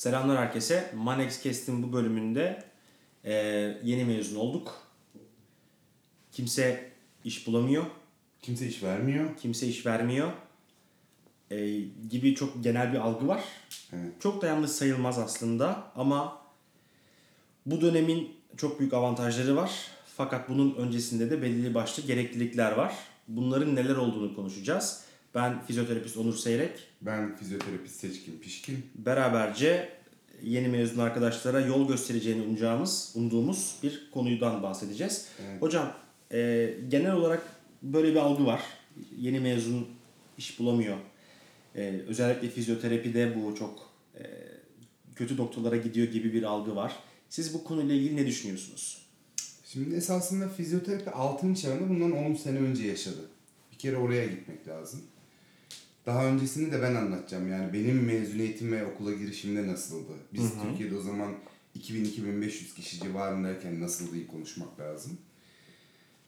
Selamlar 0.00 0.38
herkese. 0.38 0.90
Manex 0.96 1.42
Cast'in 1.44 1.82
bu 1.82 1.92
bölümünde 1.92 2.64
e, 3.24 3.32
yeni 3.82 4.04
mezun 4.04 4.36
olduk. 4.36 4.82
Kimse 6.32 6.90
iş 7.24 7.46
bulamıyor, 7.46 7.84
Kimse 8.42 8.66
iş 8.66 8.82
vermiyor. 8.82 9.36
kimse 9.36 9.66
iş 9.66 9.86
vermiyor 9.86 10.32
e, 11.50 11.80
gibi 12.10 12.34
çok 12.34 12.64
genel 12.64 12.92
bir 12.92 12.98
algı 12.98 13.28
var. 13.28 13.44
Evet. 13.92 14.12
Çok 14.20 14.42
da 14.42 14.46
yanlış 14.46 14.70
sayılmaz 14.70 15.18
aslında 15.18 15.92
ama 15.96 16.42
bu 17.66 17.80
dönemin 17.80 18.36
çok 18.56 18.80
büyük 18.80 18.94
avantajları 18.94 19.56
var. 19.56 19.70
Fakat 20.16 20.48
bunun 20.48 20.74
öncesinde 20.74 21.30
de 21.30 21.42
belirli 21.42 21.74
başlı 21.74 22.02
gereklilikler 22.02 22.72
var. 22.72 22.94
Bunların 23.28 23.76
neler 23.76 23.96
olduğunu 23.96 24.34
konuşacağız. 24.34 25.09
Ben 25.34 25.64
fizyoterapist 25.64 26.16
Onur 26.16 26.36
Seyrek. 26.36 26.70
Ben 27.02 27.36
fizyoterapist 27.36 28.00
Seçkin 28.00 28.38
Pişkin. 28.38 28.86
beraberce 28.94 29.88
yeni 30.42 30.68
mezun 30.68 30.98
arkadaşlara 30.98 31.60
yol 31.60 31.88
göstereceğini 31.88 32.42
umacağımız, 32.42 33.12
umduğumuz 33.14 33.76
bir 33.82 34.10
konudan 34.10 34.62
bahsedeceğiz. 34.62 35.28
Evet. 35.48 35.62
Hocam 35.62 35.92
e, 36.32 36.70
genel 36.88 37.12
olarak 37.12 37.42
böyle 37.82 38.10
bir 38.10 38.16
algı 38.16 38.46
var. 38.46 38.62
Yeni 39.18 39.40
mezun 39.40 39.88
iş 40.38 40.58
bulamıyor. 40.58 40.96
E, 41.76 42.00
özellikle 42.08 42.48
fizyoterapide 42.48 43.36
bu 43.36 43.54
çok 43.54 43.90
e, 44.18 44.22
kötü 45.14 45.36
noktalara 45.36 45.76
gidiyor 45.76 46.06
gibi 46.08 46.32
bir 46.32 46.42
algı 46.42 46.76
var. 46.76 46.96
Siz 47.28 47.54
bu 47.54 47.64
konuyla 47.64 47.94
ilgili 47.94 48.16
ne 48.16 48.26
düşünüyorsunuz? 48.26 49.06
Şimdi 49.64 49.94
esasında 49.94 50.48
fizyoterapi 50.48 51.10
altın 51.10 51.54
çağını 51.54 51.88
bundan 51.88 52.12
10 52.12 52.34
sene 52.34 52.58
önce 52.58 52.86
yaşadı. 52.86 53.28
Bir 53.72 53.78
kere 53.78 53.96
oraya 53.96 54.26
gitmek 54.26 54.68
lazım. 54.68 55.02
Daha 56.10 56.26
öncesini 56.26 56.72
de 56.72 56.82
ben 56.82 56.94
anlatacağım. 56.94 57.52
Yani 57.52 57.72
benim 57.72 58.04
mezuniyetim 58.04 58.72
ve 58.72 58.86
okula 58.86 59.12
girişimde 59.12 59.66
nasıldı? 59.66 60.12
Biz 60.32 60.50
Türkiye'de 60.62 60.96
o 60.96 61.00
zaman 61.00 61.32
2000-2500 61.78 62.74
kişi 62.74 63.00
civarındayken 63.00 63.80
nasıldı 63.80 64.16
iyi 64.16 64.26
konuşmak 64.26 64.80
lazım. 64.80 65.18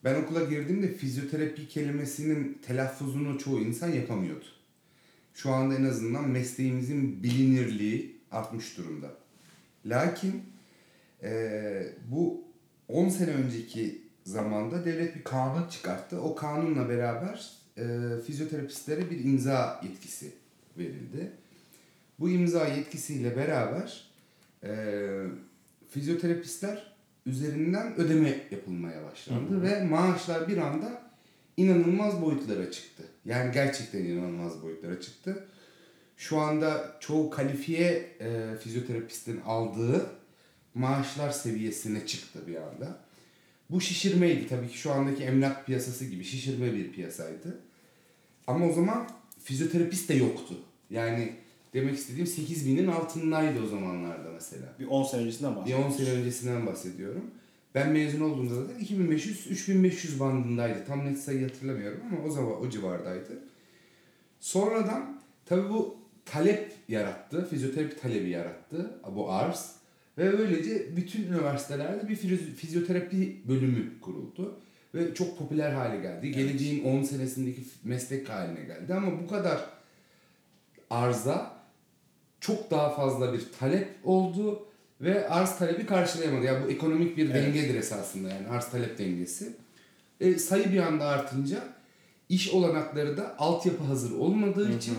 Ben 0.05 0.23
okula 0.23 0.45
girdiğimde 0.45 0.95
fizyoterapi 0.95 1.69
kelimesinin 1.69 2.59
telaffuzunu 2.67 3.39
çoğu 3.39 3.61
insan 3.61 3.89
yapamıyordu. 3.89 4.45
Şu 5.35 5.51
anda 5.51 5.75
en 5.75 5.85
azından 5.85 6.29
mesleğimizin 6.31 7.23
bilinirliği 7.23 8.17
artmış 8.31 8.79
durumda. 8.79 9.11
Lakin 9.87 10.43
eee, 11.23 11.95
bu 12.11 12.45
10 12.89 13.09
sene 13.09 13.31
önceki 13.31 14.03
zamanda 14.25 14.85
devlet 14.85 15.17
bir 15.17 15.25
kanun 15.25 15.69
çıkarttı. 15.69 16.21
O 16.21 16.35
kanunla 16.35 16.89
beraber 16.89 17.62
fizyoterapistlere 18.27 19.11
bir 19.11 19.25
imza 19.25 19.81
yetkisi 19.83 20.33
verildi. 20.79 21.31
Bu 22.21 22.31
imza 22.31 22.67
yetkisiyle 22.69 23.37
beraber 23.37 24.11
eee 24.63 25.27
fizyoterapistler 25.91 26.93
üzerinden 27.27 27.97
ödeme 27.97 28.41
yapılmaya 28.51 29.05
başlandı 29.05 29.63
ve 29.63 29.85
maaşlar 29.85 30.49
bir 30.49 30.57
anda 30.57 31.03
inanılmaz 31.57 32.23
boyutlara 32.23 32.71
çıktı. 32.71 33.03
Yani 33.25 33.53
gerçekten 33.53 34.05
inanılmaz 34.05 34.63
boyutlara 34.63 35.01
çıktı. 35.01 35.45
Şu 36.17 36.39
anda 36.39 36.97
çoğu 37.01 37.31
kalifiye 37.31 38.17
e, 38.21 38.57
fizyoterapistin 38.61 39.41
aldığı 39.41 40.07
maaşlar 40.75 41.31
seviyesine 41.31 42.07
çıktı 42.07 42.39
bir 42.47 42.57
anda. 42.57 42.99
Bu 43.71 43.81
şişirmeydi 43.81 44.49
tabii 44.49 44.69
ki 44.69 44.79
şu 44.79 44.93
andaki 44.93 45.25
emlak 45.25 45.67
piyasası 45.67 46.05
gibi 46.05 46.25
şişirme 46.25 46.75
bir 46.75 46.93
piyasaydı. 46.93 47.59
Ama 48.47 48.69
o 48.69 48.73
zaman 48.73 49.09
fizyoterapist 49.45 50.09
de 50.09 50.15
yoktu. 50.15 50.55
Yani 50.91 51.33
demek 51.75 51.95
istediğim 51.99 52.27
8 52.27 52.67
binin 52.67 52.87
altındaydı 52.87 53.63
o 53.63 53.67
zamanlarda 53.67 54.31
mesela. 54.35 54.75
Bir 54.79 54.87
10 54.87 55.03
sene 55.05 55.21
öncesinden 55.23 55.53
Bir 55.53 55.57
bahsedelim. 55.61 55.85
10 55.85 55.91
sene 55.91 56.11
öncesinden 56.11 56.67
bahsediyorum. 56.67 57.25
Ben 57.75 57.93
mezun 57.93 58.21
olduğumda 58.21 58.69
da 58.69 58.73
2500-3500 58.73 60.21
bandındaydı. 60.21 60.85
Tam 60.87 61.05
net 61.07 61.19
sayı 61.19 61.43
hatırlamıyorum 61.43 62.01
ama 62.11 62.25
o 62.27 62.31
zaman 62.31 62.61
o 62.63 62.71
civardaydı. 62.71 63.39
Sonradan 64.41 65.21
tabii 65.47 65.69
bu 65.71 65.97
talep 66.25 66.73
yarattı. 66.89 67.47
Fizyoterapi 67.51 67.97
talebi 68.01 68.31
yarattı. 68.31 69.01
Bu 69.17 69.31
arz. 69.33 69.73
Ve 70.19 70.39
böylece 70.39 70.97
bütün 70.97 71.23
üniversitelerde 71.23 72.09
bir 72.09 72.17
fizyo- 72.17 72.55
fizyoterapi 72.57 73.43
bölümü 73.49 74.01
kuruldu. 74.01 74.61
Ve 74.95 75.15
çok 75.15 75.39
popüler 75.39 75.73
hale 75.73 76.01
geldi. 76.01 76.33
Geleceğin 76.33 76.85
10 76.85 77.03
senesindeki 77.03 77.61
meslek 77.85 78.29
haline 78.29 78.65
geldi. 78.65 78.95
Ama 78.95 79.23
bu 79.23 79.29
kadar 79.29 79.65
arza 80.91 81.53
çok 82.41 82.71
daha 82.71 82.91
fazla 82.91 83.33
bir 83.33 83.43
talep 83.59 83.89
oldu 84.05 84.67
ve 85.01 85.29
arz 85.29 85.59
talebi 85.59 85.87
karşılayamadı. 85.87 86.45
Yani 86.45 86.65
bu 86.67 86.71
ekonomik 86.71 87.17
bir 87.17 87.31
Evet. 87.31 87.35
dengedir 87.35 87.75
esasında 87.75 88.29
yani 88.29 88.49
arz 88.49 88.71
talep 88.71 88.99
dengesi. 88.99 89.53
E, 90.21 90.39
sayı 90.39 90.73
bir 90.73 90.79
anda 90.79 91.05
artınca 91.05 91.65
iş 92.29 92.51
olanakları 92.51 93.17
da 93.17 93.39
altyapı 93.39 93.85
hazır 93.85 94.13
olmadığı 94.13 94.77
için 94.77 94.97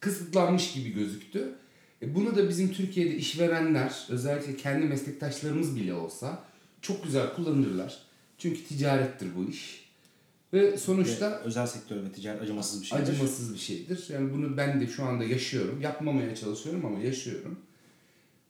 kısıtlanmış 0.00 0.72
gibi 0.72 0.92
gözüktü. 0.92 1.54
E, 2.02 2.14
bunu 2.14 2.36
da 2.36 2.48
bizim 2.48 2.72
Türkiye'de 2.72 3.16
işverenler 3.16 4.06
özellikle 4.08 4.56
kendi 4.56 4.86
meslektaşlarımız 4.86 5.76
bile 5.76 5.94
olsa 5.94 6.38
çok 6.82 7.04
güzel 7.04 7.34
kullanırlar. 7.34 8.03
Çünkü 8.38 8.64
ticarettir 8.64 9.28
bu 9.36 9.50
iş. 9.50 9.84
Ve 10.52 10.78
sonuçta 10.78 11.30
Ve 11.30 11.36
özel 11.36 11.66
sektör 11.66 11.96
ve 12.04 12.12
ticaret 12.12 12.42
acımasız 12.42 12.80
bir 12.82 12.86
şey. 12.86 12.98
acımasız 12.98 13.54
bir 13.54 13.58
şeydir. 13.58 14.06
Yani 14.12 14.32
bunu 14.32 14.56
ben 14.56 14.80
de 14.80 14.86
şu 14.86 15.04
anda 15.04 15.24
yaşıyorum. 15.24 15.80
Yapmamaya 15.80 16.36
çalışıyorum 16.36 16.86
ama 16.86 16.98
yaşıyorum. 16.98 17.58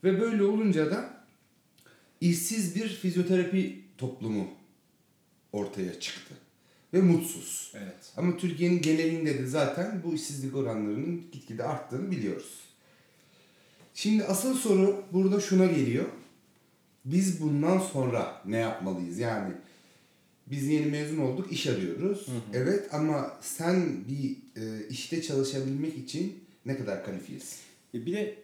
Ve 0.05 0.21
böyle 0.21 0.45
olunca 0.45 0.91
da 0.91 1.25
işsiz 2.21 2.77
bir 2.77 2.89
fizyoterapi 2.89 3.85
toplumu 3.99 4.49
ortaya 5.53 6.01
çıktı. 6.01 6.35
Ve 6.95 7.03
mutsuz. 7.03 7.73
Evet. 7.75 8.13
Ama 8.17 8.37
Türkiye'nin 8.37 8.83
genelinde 8.83 9.39
de 9.39 9.47
zaten 9.47 10.03
bu 10.05 10.15
işsizlik 10.15 10.57
oranlarının 10.57 11.25
gitgide 11.33 11.65
arttığını 11.65 12.11
biliyoruz. 12.11 12.61
Şimdi 13.95 14.25
asıl 14.25 14.55
soru 14.55 15.05
burada 15.13 15.41
şuna 15.41 15.67
geliyor. 15.67 16.05
Biz 17.05 17.41
bundan 17.41 17.79
sonra 17.79 18.43
ne 18.47 18.57
yapmalıyız? 18.57 19.19
Yani 19.19 19.55
biz 20.47 20.67
yeni 20.69 20.87
mezun 20.87 21.19
olduk, 21.19 21.53
iş 21.53 21.67
arıyoruz. 21.67 22.27
Evet 22.53 22.89
ama 22.95 23.33
sen 23.41 23.87
bir 24.09 24.31
e, 24.63 24.89
işte 24.89 25.23
çalışabilmek 25.23 25.99
için 25.99 26.45
ne 26.67 26.77
kadar 26.77 27.05
kalifiyesin? 27.05 27.59
E, 27.95 28.07
Bir 28.07 28.13
de 28.13 28.35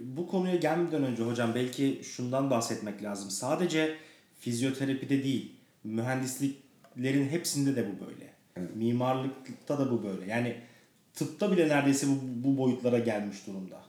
bu 0.00 0.28
konuya 0.28 0.56
gelmeden 0.56 1.04
önce 1.04 1.22
hocam 1.22 1.54
belki 1.54 2.00
şundan 2.04 2.50
bahsetmek 2.50 3.02
lazım. 3.02 3.30
Sadece 3.30 3.96
fizyoterapide 4.40 5.24
değil, 5.24 5.52
mühendisliklerin 5.84 7.28
hepsinde 7.28 7.76
de 7.76 7.86
bu 7.86 8.06
böyle. 8.06 8.30
Evet. 8.56 8.76
Mimarlıkta 8.76 9.78
da 9.78 9.90
bu 9.90 10.02
böyle. 10.04 10.30
Yani 10.30 10.56
tıpta 11.14 11.52
bile 11.52 11.68
neredeyse 11.68 12.06
bu, 12.06 12.18
bu 12.48 12.58
boyutlara 12.58 12.98
gelmiş 12.98 13.46
durumda. 13.46 13.82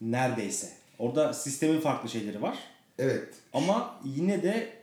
Neredeyse. 0.00 0.68
Orada 0.98 1.32
sistemin 1.32 1.80
farklı 1.80 2.08
şeyleri 2.08 2.42
var. 2.42 2.58
Evet. 2.98 3.28
Ama 3.52 4.00
yine 4.04 4.42
de 4.42 4.77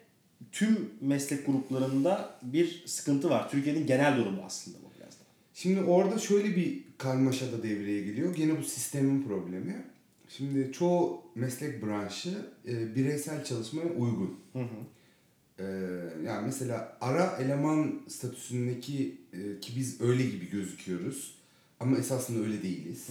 tüm 0.51 0.89
meslek 1.01 1.45
gruplarında 1.45 2.39
bir 2.41 2.83
sıkıntı 2.85 3.29
var. 3.29 3.49
Türkiye'nin 3.49 3.87
genel 3.87 4.17
durumu 4.17 4.41
aslında 4.45 4.77
bu 4.77 4.99
biraz 4.99 5.11
da. 5.11 5.23
Şimdi 5.53 5.81
orada 5.81 6.19
şöyle 6.19 6.55
bir 6.55 6.83
karmaşa 6.97 7.51
da 7.51 7.63
devreye 7.63 8.03
giriyor. 8.03 8.35
Gene 8.35 8.57
bu 8.59 8.63
sistemin 8.63 9.23
problemi. 9.23 9.85
Şimdi 10.29 10.71
çoğu 10.71 11.21
meslek 11.35 11.85
branşı 11.85 12.45
e, 12.67 12.95
bireysel 12.95 13.43
çalışmaya 13.43 13.87
uygun. 13.87 14.39
E, 15.59 15.63
yani 16.25 16.45
mesela 16.45 16.97
ara 17.01 17.37
eleman 17.41 18.01
statüsündeki 18.07 19.17
e, 19.33 19.59
ki 19.59 19.73
biz 19.75 20.01
öyle 20.01 20.23
gibi 20.23 20.49
gözüküyoruz 20.49 21.35
ama 21.79 21.97
esasında 21.97 22.45
öyle 22.45 22.63
değiliz. 22.63 23.07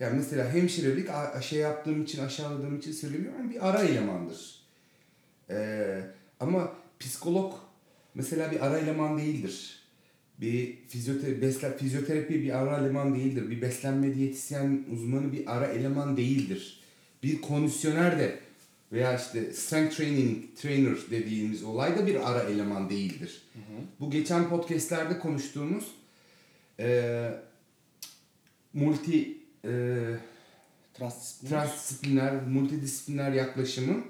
Yani 0.00 0.16
mesela 0.16 0.52
hemşirelik 0.52 1.08
şey 1.42 1.58
yaptığım 1.58 2.02
için 2.02 2.24
aşağıladığım 2.24 2.78
için 2.78 2.92
söylemiyorum 2.92 3.50
bir 3.50 3.68
ara 3.68 3.82
elemandır. 3.82 4.64
E, 5.50 5.56
ama 6.40 6.72
psikolog 7.00 7.52
mesela 8.14 8.52
bir 8.52 8.66
ara 8.66 8.78
eleman 8.78 9.18
değildir. 9.18 9.78
Bir 10.40 10.78
fizyoterapi, 10.88 11.42
besle, 11.42 11.76
fizyoterapi 11.78 12.42
bir 12.42 12.58
ara 12.58 12.78
eleman 12.78 13.14
değildir. 13.14 13.50
Bir 13.50 13.62
beslenme 13.62 14.14
diyetisyen 14.14 14.84
uzmanı 14.92 15.32
bir 15.32 15.56
ara 15.56 15.66
eleman 15.66 16.16
değildir. 16.16 16.80
Bir 17.22 17.40
kondisyoner 17.40 18.18
de 18.18 18.38
veya 18.92 19.16
işte 19.18 19.52
strength 19.52 19.96
training 19.96 20.56
trainer 20.56 20.96
dediğimiz 21.10 21.62
olay 21.64 21.98
da 21.98 22.06
bir 22.06 22.30
ara 22.30 22.42
eleman 22.42 22.90
değildir. 22.90 23.42
Bu 24.00 24.10
geçen 24.10 24.48
podcastlerde 24.48 25.18
konuştuğumuz 25.18 25.84
eee 26.78 27.34
multi 28.72 29.38
eee 29.64 30.18
Transdisipliner. 30.94 31.50
transdisipliner, 31.66 32.42
multidisipliner 32.42 33.32
yaklaşımın 33.32 34.04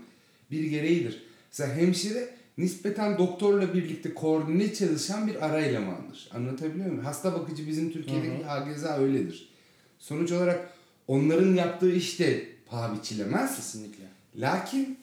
bir 0.50 0.64
gereğidir. 0.64 1.22
Mesela 1.58 1.76
hemşire 1.76 2.28
nispeten 2.58 3.18
doktorla 3.18 3.74
birlikte 3.74 4.14
koordine 4.14 4.74
çalışan 4.74 5.26
bir 5.26 5.46
ara 5.46 5.60
elemandır. 5.60 6.30
Anlatabiliyor 6.34 6.86
muyum? 6.86 7.04
Hasta 7.04 7.32
bakıcı 7.32 7.66
bizim 7.66 7.92
Türkiye'deki 7.92 8.44
HGZ 8.44 8.84
öyledir. 8.98 9.48
Sonuç 9.98 10.32
olarak 10.32 10.70
onların 11.08 11.54
yaptığı 11.54 11.92
iş 11.92 12.20
de 12.20 12.46
paha 12.66 12.96
biçilemez. 12.96 13.56
Kesinlikle. 13.56 14.04
Lakin 14.36 14.98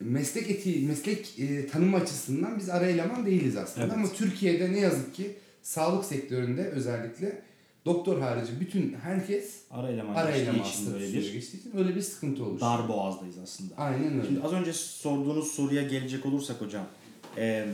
meslek 0.00 0.50
eti, 0.50 0.86
meslek 0.86 1.38
e, 1.38 1.66
tanımı 1.66 1.96
açısından 1.96 2.58
biz 2.58 2.68
ara 2.68 2.86
eleman 2.86 3.26
değiliz 3.26 3.56
aslında. 3.56 3.86
Evet. 3.86 3.96
Ama 3.96 4.12
Türkiye'de 4.12 4.72
ne 4.72 4.80
yazık 4.80 5.14
ki 5.14 5.36
sağlık 5.62 6.04
sektöründe 6.04 6.68
özellikle 6.68 7.42
doktor 7.86 8.20
harici 8.20 8.60
bütün 8.60 8.94
herkes 8.94 9.60
Ara 9.70 9.88
eleman 9.88 10.14
ara 10.14 10.30
geçtiği 10.30 10.42
eleman 10.42 10.68
için 10.68 10.92
böyle 10.92 11.12
bir 11.12 11.32
geçtiği 11.32 11.58
için 11.60 11.76
öyle 11.76 11.94
bir 11.96 12.02
sıkıntı 12.02 12.44
oluşuyor. 12.44 12.60
dar 12.60 12.88
boğazdayız 12.88 13.38
aslında. 13.38 13.74
Aynen 13.76 14.12
öyle. 14.14 14.26
Şimdi 14.26 14.40
az 14.42 14.52
önce 14.52 14.72
sorduğunuz 14.72 15.50
soruya 15.50 15.82
gelecek 15.82 16.26
olursak 16.26 16.60
hocam. 16.60 16.86
e, 17.36 17.66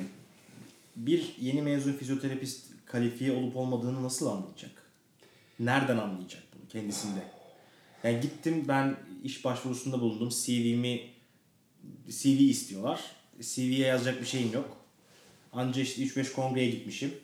bir 0.96 1.34
yeni 1.40 1.62
mezun 1.62 1.92
fizyoterapist 1.92 2.66
kalifiye 2.86 3.32
olup 3.32 3.56
olmadığını 3.56 4.02
nasıl 4.02 4.26
anlayacak? 4.26 4.70
Nereden 5.60 5.96
anlayacak 5.98 6.42
bunu 6.54 6.68
kendisinde? 6.68 7.20
Yani 8.04 8.20
gittim 8.20 8.64
ben 8.68 8.96
iş 9.24 9.44
başvurusunda 9.44 10.00
bulundum. 10.00 10.28
CV'mi 10.28 11.00
CV 12.08 12.26
istiyorlar. 12.26 13.00
CV'ye 13.40 13.86
yazacak 13.86 14.20
bir 14.20 14.26
şeyim 14.26 14.52
yok. 14.52 14.76
Anca 15.52 15.82
işte 15.82 16.02
3-5 16.02 16.32
kongreye 16.32 16.70
gitmişim. 16.70 17.14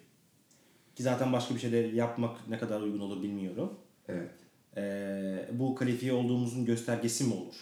Ki 0.96 1.02
zaten 1.02 1.32
başka 1.32 1.54
bir 1.54 1.60
şey 1.60 1.72
de 1.72 1.76
yapmak 1.76 2.48
ne 2.48 2.58
kadar 2.58 2.80
uygun 2.80 3.00
olur 3.00 3.22
bilmiyorum. 3.22 3.72
Evet. 4.08 4.30
E, 4.76 5.48
bu 5.52 5.74
kalifiye 5.74 6.12
olduğumuzun 6.12 6.64
göstergesi 6.64 7.24
mi 7.24 7.34
olur? 7.34 7.54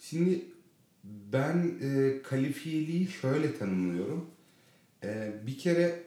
Şimdi 0.00 0.44
ben 1.04 1.78
e, 1.82 2.22
kalifiyeliği 2.22 3.08
şöyle 3.08 3.58
tanımlıyorum. 3.58 4.30
E, 5.04 5.32
bir 5.46 5.58
kere 5.58 6.02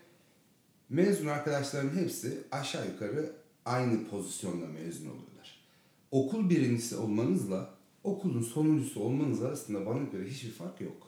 mezun 0.90 1.28
arkadaşların 1.28 1.98
hepsi 1.98 2.38
aşağı 2.52 2.88
yukarı 2.88 3.32
aynı 3.66 4.08
pozisyonda 4.08 4.66
mezun 4.68 5.06
oluyorlar. 5.06 5.60
Okul 6.12 6.50
birincisi 6.50 6.96
olmanızla 6.96 7.70
okulun 8.04 8.42
sonuncusu 8.42 9.00
olmanız 9.00 9.44
arasında 9.44 9.86
bana 9.86 10.04
göre 10.04 10.30
hiçbir 10.30 10.52
fark 10.52 10.82
yok. 10.82 11.08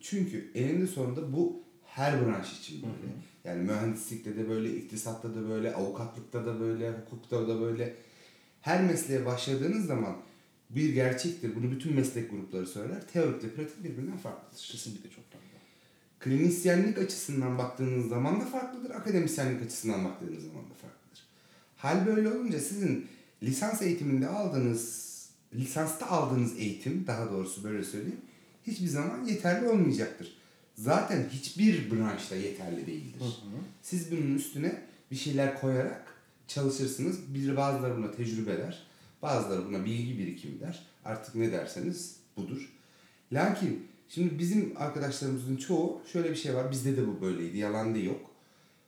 Çünkü 0.00 0.50
eninde 0.54 0.86
sonunda 0.86 1.32
bu 1.32 1.62
her 1.84 2.26
branş 2.26 2.58
için 2.60 2.82
böyle. 2.82 3.12
Yani 3.44 3.62
mühendislikte 3.62 4.36
de 4.36 4.48
böyle, 4.48 4.76
iktisatta 4.76 5.34
da 5.34 5.48
böyle, 5.48 5.74
avukatlıkta 5.74 6.46
da 6.46 6.60
böyle, 6.60 6.90
hukukta 6.90 7.48
da 7.48 7.60
böyle. 7.60 7.94
Her 8.60 8.84
mesleğe 8.84 9.26
başladığınız 9.26 9.86
zaman 9.86 10.16
bir 10.70 10.94
gerçektir. 10.94 11.56
Bunu 11.56 11.70
bütün 11.70 11.94
meslek 11.94 12.30
grupları 12.30 12.66
söyler. 12.66 13.08
Teorikle 13.12 13.48
pratik 13.48 13.84
birbirinden 13.84 14.16
farklıdır. 14.16 14.68
Kesinlikle 14.72 15.10
çok 15.10 15.32
farklı. 15.32 15.42
Klinisyenlik 16.22 16.98
açısından 16.98 17.58
baktığınız 17.58 18.08
zaman 18.08 18.40
da 18.40 18.44
farklıdır. 18.44 18.90
Akademisyenlik 18.90 19.62
açısından 19.62 20.04
baktığınız 20.04 20.44
zaman 20.44 20.64
da 20.64 20.74
farklıdır. 20.74 21.26
Hal 21.76 22.06
böyle 22.06 22.28
olunca 22.28 22.60
sizin 22.60 23.06
lisans 23.42 23.82
eğitiminde 23.82 24.28
aldığınız, 24.28 25.12
lisansta 25.54 26.06
aldığınız 26.10 26.58
eğitim, 26.58 27.06
daha 27.06 27.30
doğrusu 27.30 27.64
böyle 27.64 27.84
söyleyeyim, 27.84 28.20
hiçbir 28.66 28.86
zaman 28.86 29.24
yeterli 29.24 29.68
olmayacaktır. 29.68 30.41
Zaten 30.74 31.28
hiçbir 31.32 31.90
branşta 31.90 32.36
yeterli 32.36 32.86
değildir. 32.86 33.22
Siz 33.82 34.12
bunun 34.12 34.34
üstüne 34.34 34.82
bir 35.10 35.16
şeyler 35.16 35.60
koyarak 35.60 36.14
çalışırsınız. 36.48 37.34
Bir 37.34 37.56
bazıları 37.56 37.96
buna 37.96 38.10
tecrübe 38.10 38.58
der, 38.58 38.86
bazıları 39.22 39.66
buna 39.66 39.84
bilgi 39.84 40.18
birikimi 40.18 40.60
der. 40.60 40.86
Artık 41.04 41.34
ne 41.34 41.52
derseniz 41.52 42.16
budur. 42.36 42.72
Lakin 43.32 43.86
şimdi 44.08 44.38
bizim 44.38 44.72
arkadaşlarımızın 44.76 45.56
çoğu 45.56 46.02
şöyle 46.12 46.30
bir 46.30 46.36
şey 46.36 46.54
var. 46.54 46.70
Bizde 46.70 46.96
de 46.96 47.06
bu 47.06 47.20
böyleydi. 47.20 47.58
Yalan 47.58 47.94
değil 47.94 48.06
yok. 48.06 48.30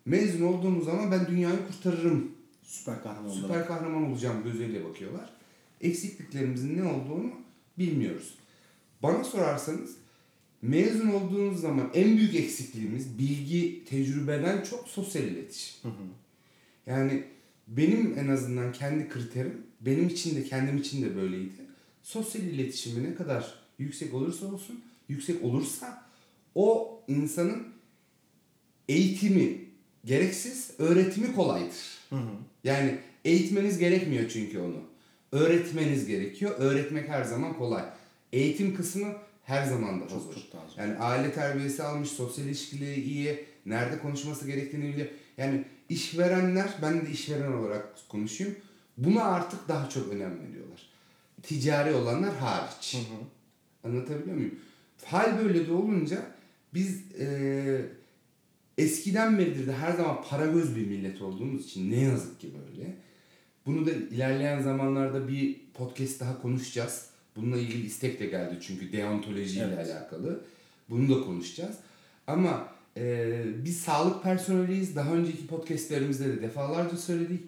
Mezun 0.05 0.45
olduğumuz 0.45 0.85
zaman 0.85 1.11
ben 1.11 1.27
dünyayı 1.27 1.59
kurtarırım. 1.67 2.33
Süper 2.63 3.03
kahraman 3.03 3.31
olarak. 3.31 3.43
Süper 3.43 3.67
kahraman 3.67 4.11
olacağım 4.11 4.45
gözüyle 4.45 4.85
bakıyorlar. 4.85 5.33
Eksikliklerimizin 5.81 6.79
ne 6.79 6.85
olduğunu 6.85 7.31
bilmiyoruz. 7.79 8.35
Bana 9.03 9.25
sorarsanız 9.25 9.97
mezun 10.65 11.09
olduğunuz 11.09 11.61
zaman 11.61 11.91
en 11.95 12.17
büyük 12.17 12.35
eksikliğimiz 12.35 13.19
bilgi, 13.19 13.85
tecrübeden 13.85 14.63
çok 14.63 14.89
sosyal 14.89 15.25
iletişim. 15.25 15.77
Hı 15.83 15.89
hı. 15.89 16.03
Yani 16.87 17.25
benim 17.69 18.19
en 18.19 18.29
azından 18.29 18.73
kendi 18.73 19.09
kriterim, 19.09 19.63
benim 19.81 20.09
için 20.09 20.37
de 20.37 20.45
kendim 20.45 20.79
için 20.79 21.03
de 21.03 21.17
böyleydi. 21.17 21.53
Sosyal 22.03 22.45
iletişimi 22.45 23.05
ne 23.11 23.15
kadar 23.15 23.55
yüksek 23.79 24.15
olursa 24.15 24.47
olsun, 24.47 24.85
yüksek 25.09 25.45
olursa 25.45 26.07
o 26.55 27.01
insanın 27.09 27.67
eğitimi 28.89 29.59
gereksiz, 30.05 30.71
öğretimi 30.79 31.35
kolaydır. 31.35 31.99
Hı 32.11 32.17
hı. 32.17 32.31
Yani 32.65 32.99
eğitmeniz 33.25 33.79
gerekmiyor 33.79 34.29
çünkü 34.29 34.59
onu. 34.59 34.81
Öğretmeniz 35.33 36.07
gerekiyor. 36.07 36.55
Öğretmek 36.59 37.09
her 37.09 37.25
zaman 37.25 37.59
kolay. 37.59 37.85
Eğitim 38.33 38.75
kısmı 38.77 39.15
her 39.45 39.65
zaman 39.67 40.01
da 40.01 40.09
Çok 40.09 40.23
zor. 40.23 40.35
çok 40.35 40.53
daha 40.53 40.67
zor. 40.69 40.79
Yani 40.83 40.99
aile 40.99 41.33
terbiyesi 41.33 41.83
almış, 41.83 42.09
sosyal 42.09 42.47
ilişkileri 42.47 43.01
iyi, 43.01 43.45
nerede 43.67 43.99
konuşması 43.99 44.47
gerektiğini 44.47 44.85
biliyor. 44.93 45.09
Yani 45.37 45.65
işverenler, 45.89 46.69
ben 46.83 47.07
de 47.07 47.11
işveren 47.11 47.53
olarak 47.53 48.09
konuşayım. 48.09 48.55
Buna 48.99 49.23
artık 49.25 49.69
daha 49.69 49.89
çok 49.89 50.09
önem 50.13 50.41
veriyorlar. 50.49 50.83
Ticari 51.43 51.95
olanlar 51.95 52.35
hariç. 52.37 52.95
Hı 52.95 52.99
hı. 52.99 53.89
Anlatabiliyor 53.91 54.37
muyum? 54.37 54.55
Hal 55.05 55.39
böyle 55.45 55.67
de 55.69 55.73
olunca 55.73 56.27
biz 56.75 57.03
eee, 57.19 57.81
eskiden 58.79 59.39
beridir 59.39 59.67
de 59.67 59.73
her 59.73 59.93
zaman 59.93 60.25
para 60.31 60.47
göz 60.47 60.77
bir 60.77 60.87
millet 60.87 61.23
olduğumuz 61.23 61.65
için 61.65 61.91
ne 61.91 62.01
yazık 62.01 62.41
ki 62.41 62.51
böyle. 62.55 62.95
Bunu 63.67 63.87
da 63.87 63.91
ilerleyen 63.93 64.63
zamanlarda 64.63 65.29
bir 65.29 65.57
podcast 65.75 66.21
daha 66.21 66.43
konuşacağız. 66.43 67.07
Bununla 67.37 67.57
ilgili 67.59 67.87
istek 67.87 68.21
de 68.21 68.27
geldi 68.27 68.59
çünkü 68.61 68.93
deontoloji 68.93 69.57
ile 69.59 69.65
Evet. 69.75 69.91
alakalı. 69.91 70.45
Bunu 70.91 71.09
da 71.21 71.25
konuşacağız. 71.27 71.77
Ama 72.27 72.69
eee, 72.97 73.45
biz 73.65 73.81
sağlık 73.81 74.23
personeliyiz. 74.23 74.97
Daha 74.97 75.15
önceki 75.15 75.47
podcastlerimizde 75.47 76.29
de 76.29 76.43
defalarca 76.43 76.97
söyledik. 76.97 77.41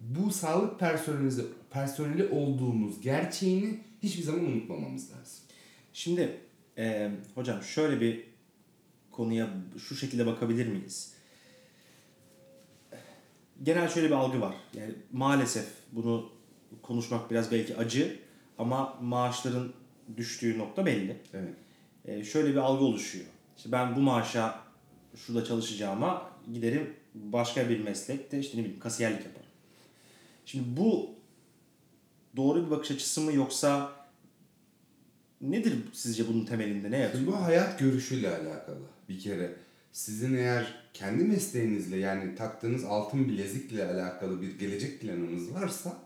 Bu 0.00 0.30
sağlık 0.30 0.80
personeli, 0.80 1.42
personeli 1.70 2.24
olduğumuz 2.28 3.00
gerçeğini 3.00 3.78
hiçbir 4.02 4.22
zaman 4.22 4.44
unutmamamız 4.44 5.02
lazım. 5.10 5.44
Şimdi 5.92 6.36
e, 6.78 7.10
hocam 7.34 7.62
şöyle 7.62 8.00
bir 8.00 8.24
konuya 9.10 9.50
şu 9.88 9.96
şekilde 9.96 10.26
bakabilir 10.26 10.66
miyiz? 10.66 11.12
Genel 13.62 13.88
şöyle 13.88 14.06
bir 14.06 14.12
algı 14.14 14.40
var. 14.40 14.54
Yani 14.74 14.94
maalesef 15.12 15.64
bunu 15.92 16.30
konuşmak 16.82 17.30
biraz 17.30 17.52
belki 17.52 17.76
acı 17.76 18.18
ama 18.62 18.98
maaşların 19.02 19.72
düştüğü 20.16 20.58
nokta 20.58 20.86
belli. 20.86 21.16
Evet. 21.34 21.54
E, 22.04 22.24
şöyle 22.24 22.50
bir 22.50 22.56
algı 22.56 22.84
oluşuyor. 22.84 23.26
İşte 23.56 23.72
ben 23.72 23.96
bu 23.96 24.00
maaşa 24.00 24.60
şurada 25.16 25.44
çalışacağıma 25.44 26.30
giderim 26.52 26.94
başka 27.14 27.68
bir 27.68 27.80
meslekte 27.80 28.38
işte 28.38 28.58
ne 28.58 28.62
bileyim 28.62 28.80
kasiyerlik 28.80 29.24
yaparım. 29.24 29.46
Şimdi 30.44 30.76
bu 30.76 31.10
doğru 32.36 32.66
bir 32.66 32.70
bakış 32.70 32.90
açısı 32.90 33.20
mı 33.20 33.32
yoksa 33.32 33.92
nedir 35.40 35.74
sizce 35.92 36.28
bunun 36.28 36.44
temelinde 36.44 36.90
ne 36.90 36.98
yatıyor? 36.98 37.26
Bu 37.26 37.40
hayat 37.40 37.78
görüşüyle 37.78 38.28
alakalı 38.28 38.80
bir 39.08 39.20
kere. 39.20 39.56
Sizin 39.92 40.34
eğer 40.34 40.74
kendi 40.94 41.24
mesleğinizle 41.24 41.96
yani 41.96 42.34
taktığınız 42.34 42.84
altın 42.84 43.28
bilezikle 43.28 43.84
alakalı 43.84 44.42
bir 44.42 44.58
gelecek 44.58 45.00
planınız 45.00 45.54
varsa 45.54 45.98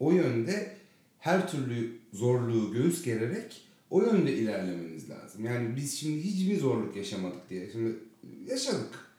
o 0.00 0.10
yönde 0.10 0.76
her 1.24 1.50
türlü 1.50 1.98
zorluğu 2.12 2.72
göğüs 2.72 3.04
gererek 3.04 3.62
o 3.90 4.02
yönde 4.02 4.36
ilerlemeniz 4.36 5.10
lazım. 5.10 5.44
Yani 5.44 5.76
biz 5.76 5.98
şimdi 5.98 6.24
hiç 6.24 6.48
mi 6.48 6.56
zorluk 6.56 6.96
yaşamadık 6.96 7.50
diye. 7.50 7.72
Şimdi 7.72 7.94
yaşadık. 8.50 9.10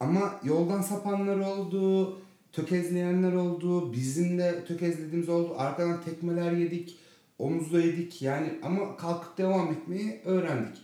Ama 0.00 0.40
yoldan 0.44 0.82
sapanlar 0.82 1.38
oldu, 1.38 2.18
tökezleyenler 2.52 3.32
oldu, 3.32 3.92
bizim 3.92 4.38
de 4.38 4.64
tökezlediğimiz 4.64 5.28
oldu. 5.28 5.54
Arkadan 5.58 6.02
tekmeler 6.02 6.52
yedik, 6.52 6.98
omuzda 7.38 7.80
yedik 7.80 8.22
yani 8.22 8.50
ama 8.62 8.96
kalkıp 8.96 9.38
devam 9.38 9.72
etmeyi 9.72 10.20
öğrendik. 10.24 10.76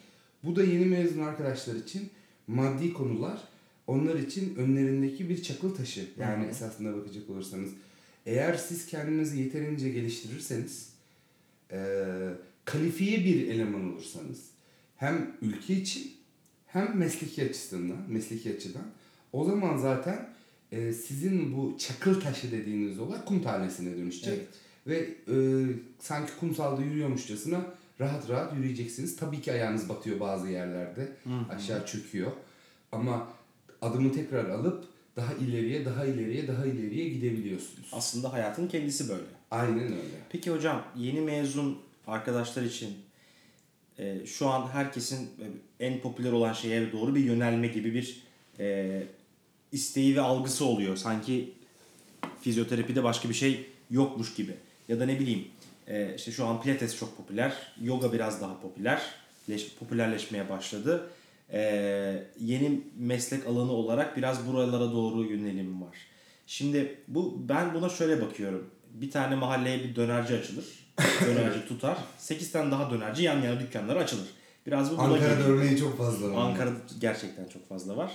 Bu 0.43 0.57
da 0.57 0.65
yeni 0.65 0.85
mezun 0.85 1.23
arkadaşlar 1.23 1.75
için 1.75 2.11
maddi 2.47 2.93
konular 2.93 3.39
onlar 3.87 4.15
için 4.15 4.55
önlerindeki 4.55 5.29
bir 5.29 5.43
çakıl 5.43 5.75
taşı. 5.75 6.09
Yani 6.19 6.45
hı. 6.45 6.49
esasında 6.49 6.97
bakacak 6.97 7.31
olursanız 7.31 7.71
eğer 8.27 8.55
siz 8.55 8.87
kendinizi 8.87 9.41
yeterince 9.41 9.91
geliştirirseniz 9.91 10.93
eee 11.73 11.79
kalifiye 12.65 13.25
bir 13.25 13.49
eleman 13.49 13.93
olursanız 13.93 14.51
hem 14.97 15.37
ülke 15.43 15.75
için 15.75 16.13
hem 16.67 16.99
mesleki 16.99 17.45
açısından, 17.45 17.99
mesleki 18.09 18.55
açıdan 18.57 18.83
o 19.33 19.45
zaman 19.45 19.77
zaten 19.77 20.29
e, 20.73 20.93
sizin 20.93 21.57
bu 21.57 21.79
çakıl 21.79 22.21
taşı 22.21 22.53
dediğiniz 22.53 22.99
olay 22.99 23.25
kum 23.25 23.43
tanesine 23.43 23.97
dönüşecek. 23.97 24.39
Evet. 24.39 24.49
Ve 24.87 24.99
e, 25.35 25.37
sanki 26.01 26.33
kumsalda 26.41 26.83
yürüyormuşçasına 26.83 27.67
rahat 28.01 28.31
rahat 28.31 28.55
yürüyeceksiniz. 28.57 29.17
Tabii 29.17 29.41
ki 29.41 29.53
ayağınız 29.53 29.89
batıyor 29.89 30.21
bazı 30.21 30.49
yerlerde. 30.49 31.13
Hı 31.25 31.31
hı. 31.31 31.55
Aşağı 31.55 31.87
çöküyor. 31.87 32.33
Ama 32.93 33.29
adımı 33.83 34.13
tekrar 34.13 34.49
alıp 34.49 34.85
daha 35.17 35.35
ileriye, 35.35 35.85
daha 35.85 36.05
ileriye, 36.05 36.49
daha 36.49 36.67
ileriye 36.67 37.09
gidebiliyorsunuz. 37.09 37.89
Aslında 37.93 38.33
hayatın 38.33 38.69
kendisi 38.69 39.09
böyle. 39.09 39.23
Aynen 39.51 39.85
öyle. 39.85 39.97
Peki 40.31 40.51
hocam 40.51 40.85
yeni 40.97 41.21
mezun 41.21 41.79
arkadaşlar 42.07 42.63
için 42.63 42.91
e, 43.99 44.27
şu 44.27 44.49
an 44.49 44.69
herkesin 44.69 45.23
e, 45.25 45.47
en 45.87 46.01
popüler 46.01 46.33
olan 46.33 46.53
şeye 46.53 46.93
doğru 46.93 47.15
bir 47.15 47.25
yönelme 47.25 47.67
gibi 47.67 47.95
bir 47.95 48.23
e, 48.59 49.03
isteği 49.73 50.17
ve 50.17 50.21
algısı 50.21 50.65
oluyor. 50.65 50.97
Sanki 50.97 51.53
fizyoterapide 52.41 53.05
başka 53.05 53.29
bir 53.29 53.35
şey 53.35 53.67
yokmuş 53.91 54.35
gibi. 54.35 54.55
Ya 54.89 55.01
da 55.01 55.07
ne 55.07 55.21
bileyim 55.21 55.45
e, 55.87 56.15
işte 56.17 56.33
şu 56.33 56.47
an 56.47 56.63
pilates 56.63 56.97
çok 56.99 57.17
popüler, 57.17 57.73
yoga 57.83 58.13
biraz 58.13 58.41
daha 58.41 58.61
popüler, 58.61 59.03
leş- 59.49 59.75
popülerleşmeye 59.79 60.49
başladı. 60.49 61.11
E, 61.55 62.27
yeni 62.41 62.81
meslek 62.97 63.47
alanı 63.47 63.73
olarak 63.73 64.17
biraz 64.17 64.47
buralara 64.47 64.93
doğru 64.93 65.25
yönelim 65.25 65.83
var. 65.83 65.97
Şimdi 66.47 66.99
bu 67.09 67.49
ben 67.49 67.75
buna 67.75 67.89
şöyle 67.89 68.23
bakıyorum. 68.23 68.71
Bir 68.91 69.11
tane 69.11 69.37
mahalleye 69.37 69.85
bir 69.85 69.97
dönerci 69.97 70.35
açılır. 70.35 70.65
Dönerci 71.27 71.69
tutar. 71.69 71.99
8 72.19 72.53
tane 72.53 72.71
daha 72.71 72.91
dönerci 72.91 73.23
yan 73.23 73.43
yana 73.43 73.61
dükkanları 73.61 73.99
açılır. 73.99 74.27
Biraz 74.67 74.97
bu 74.97 75.03
Ankara'da 75.03 75.35
geliyor. 75.35 75.49
örneği 75.49 75.79
çok 75.79 75.99
fazla 75.99 76.31
var. 76.31 76.37
Ankara'da 76.37 76.79
gerçekten 77.01 77.49
çok 77.49 77.69
fazla 77.69 77.97
var. 77.97 78.13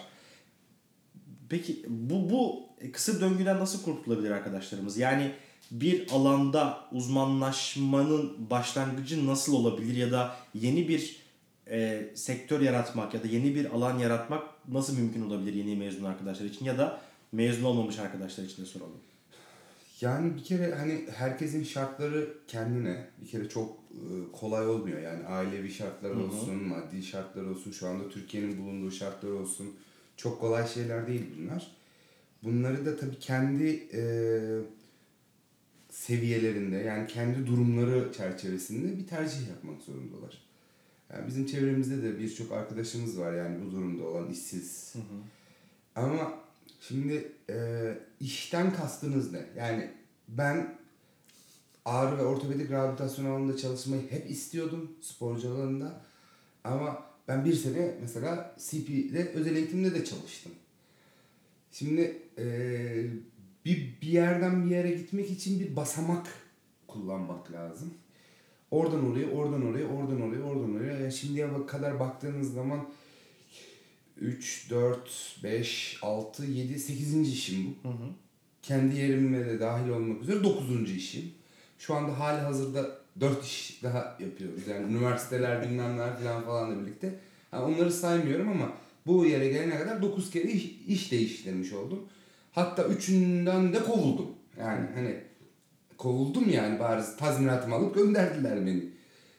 Peki 1.49 1.85
bu 1.87 2.29
bu 2.29 2.69
kısır 2.93 3.21
döngüden 3.21 3.59
nasıl 3.59 3.83
kurtulabilir 3.83 4.31
arkadaşlarımız? 4.31 4.97
Yani 4.97 5.31
bir 5.71 6.11
alanda 6.11 6.77
uzmanlaşmanın 6.91 8.49
başlangıcı 8.49 9.27
nasıl 9.27 9.53
olabilir 9.53 9.97
ya 9.97 10.11
da 10.11 10.35
yeni 10.53 10.87
bir 10.87 11.28
e, 11.69 12.09
sektör 12.15 12.61
yaratmak 12.61 13.13
ya 13.13 13.23
da 13.23 13.27
yeni 13.27 13.55
bir 13.55 13.65
alan 13.65 13.99
yaratmak 13.99 14.43
nasıl 14.67 14.97
mümkün 14.97 15.21
olabilir 15.21 15.53
yeni 15.53 15.75
mezun 15.75 16.03
arkadaşlar 16.03 16.45
için 16.45 16.65
ya 16.65 16.77
da 16.77 17.01
mezun 17.31 17.63
olmamış 17.63 17.99
arkadaşlar 17.99 18.43
için 18.43 18.61
de 18.61 18.65
soralım. 18.65 18.97
Yani 20.01 20.35
bir 20.35 20.43
kere 20.43 20.75
hani 20.75 21.05
herkesin 21.15 21.63
şartları 21.63 22.33
kendine 22.47 23.07
bir 23.21 23.27
kere 23.27 23.49
çok 23.49 23.71
e, 23.91 24.31
kolay 24.31 24.67
olmuyor. 24.67 25.01
Yani 25.01 25.25
ailevi 25.25 25.71
şartlar 25.71 26.09
olsun, 26.09 26.63
maddi 26.63 27.03
şartlar 27.03 27.43
olsun, 27.43 27.71
şu 27.71 27.87
anda 27.87 28.09
Türkiye'nin 28.09 28.57
bulunduğu 28.57 28.91
şartlar 28.91 29.29
olsun. 29.29 29.75
Çok 30.17 30.41
kolay 30.41 30.67
şeyler 30.67 31.07
değil 31.07 31.25
bunlar. 31.37 31.71
Bunları 32.43 32.85
da 32.85 32.97
tabii 32.97 33.19
kendi 33.19 33.87
e, 33.93 34.01
seviyelerinde 35.89 36.75
yani 36.75 37.07
kendi 37.07 37.47
durumları 37.47 38.11
çerçevesinde 38.13 38.97
bir 38.97 39.07
tercih 39.07 39.47
yapmak 39.47 39.81
zorundalar. 39.81 40.48
Yani 41.13 41.27
bizim 41.27 41.45
çevremizde 41.45 42.03
de 42.03 42.19
birçok 42.19 42.51
arkadaşımız 42.51 43.19
var 43.19 43.33
yani 43.33 43.65
bu 43.65 43.71
durumda 43.71 44.03
olan 44.03 44.29
işsiz. 44.29 44.93
Ama 45.95 46.33
şimdi 46.81 47.31
e, 47.49 47.97
işten 48.19 48.73
kastınız 48.73 49.31
ne? 49.31 49.45
Yani 49.57 49.89
ben 50.27 50.77
ağrı 51.85 52.17
ve 52.17 52.23
ortopedik 52.23 52.71
rehabilitasyon 52.71 53.25
alanında 53.25 53.57
çalışmayı 53.57 54.11
hep 54.11 54.31
istiyordum 54.31 54.91
sporcu 55.01 55.49
alanında. 55.49 56.01
Ama 56.63 57.05
ben 57.27 57.45
bir 57.45 57.53
sene 57.53 57.95
mesela 58.01 58.55
CP'de 58.59 59.29
özel 59.29 59.55
eğitimde 59.55 59.93
de 59.93 60.05
çalıştım. 60.05 60.51
Şimdi 61.71 62.17
e, 62.37 62.45
bir, 63.65 63.97
bir 64.01 64.07
yerden 64.07 64.65
bir 64.65 64.69
yere 64.69 64.91
gitmek 64.91 65.31
için 65.31 65.59
bir 65.59 65.75
basamak 65.75 66.27
kullanmak 66.87 67.51
lazım. 67.51 67.93
Oradan 68.71 69.11
oraya, 69.11 69.29
oradan 69.31 69.65
oraya, 69.65 69.87
oradan 69.87 70.21
oraya, 70.21 70.41
oradan 70.41 70.75
oraya. 70.75 70.99
Yani 70.99 71.13
şimdiye 71.13 71.47
kadar 71.67 71.99
baktığınız 71.99 72.53
zaman 72.53 72.89
3, 74.17 74.69
4, 74.69 75.39
5, 75.43 75.99
6, 76.01 76.45
7, 76.45 76.79
8. 76.79 77.33
işim 77.33 77.75
bu. 77.83 77.89
Kendi 78.61 78.95
yerime 78.95 79.45
de 79.45 79.59
dahil 79.59 79.89
olmak 79.89 80.21
üzere 80.21 80.43
9. 80.43 80.91
işim. 80.91 81.31
Şu 81.79 81.95
anda 81.95 82.19
hali 82.19 82.41
hazırda 82.41 82.85
4 83.19 83.45
iş 83.45 83.83
daha 83.83 84.17
yapıyoruz. 84.19 84.67
Yani 84.67 84.93
üniversiteler 84.93 85.63
bilmem 85.69 85.97
neler 85.97 86.19
falan 86.19 86.43
falanla 86.43 86.81
birlikte. 86.81 87.15
Ha, 87.51 87.65
onları 87.65 87.91
saymıyorum 87.91 88.49
ama 88.49 88.73
bu 89.05 89.25
yere 89.25 89.49
gelene 89.49 89.77
kadar 89.77 90.01
9 90.01 90.31
kere 90.31 90.51
iş, 90.51 90.75
iş 90.87 91.11
değiştirmiş 91.11 91.73
oldum. 91.73 91.99
Hatta 92.51 92.83
üçünden 92.83 93.73
de 93.73 93.79
kovuldum. 93.79 94.27
Yani 94.59 94.87
hani 94.95 95.15
kovuldum 95.99 96.49
yani 96.49 96.79
bariz 96.79 97.17
tazminatımı 97.17 97.75
alıp 97.75 97.95
gönderdiler 97.95 98.65
beni. 98.65 98.83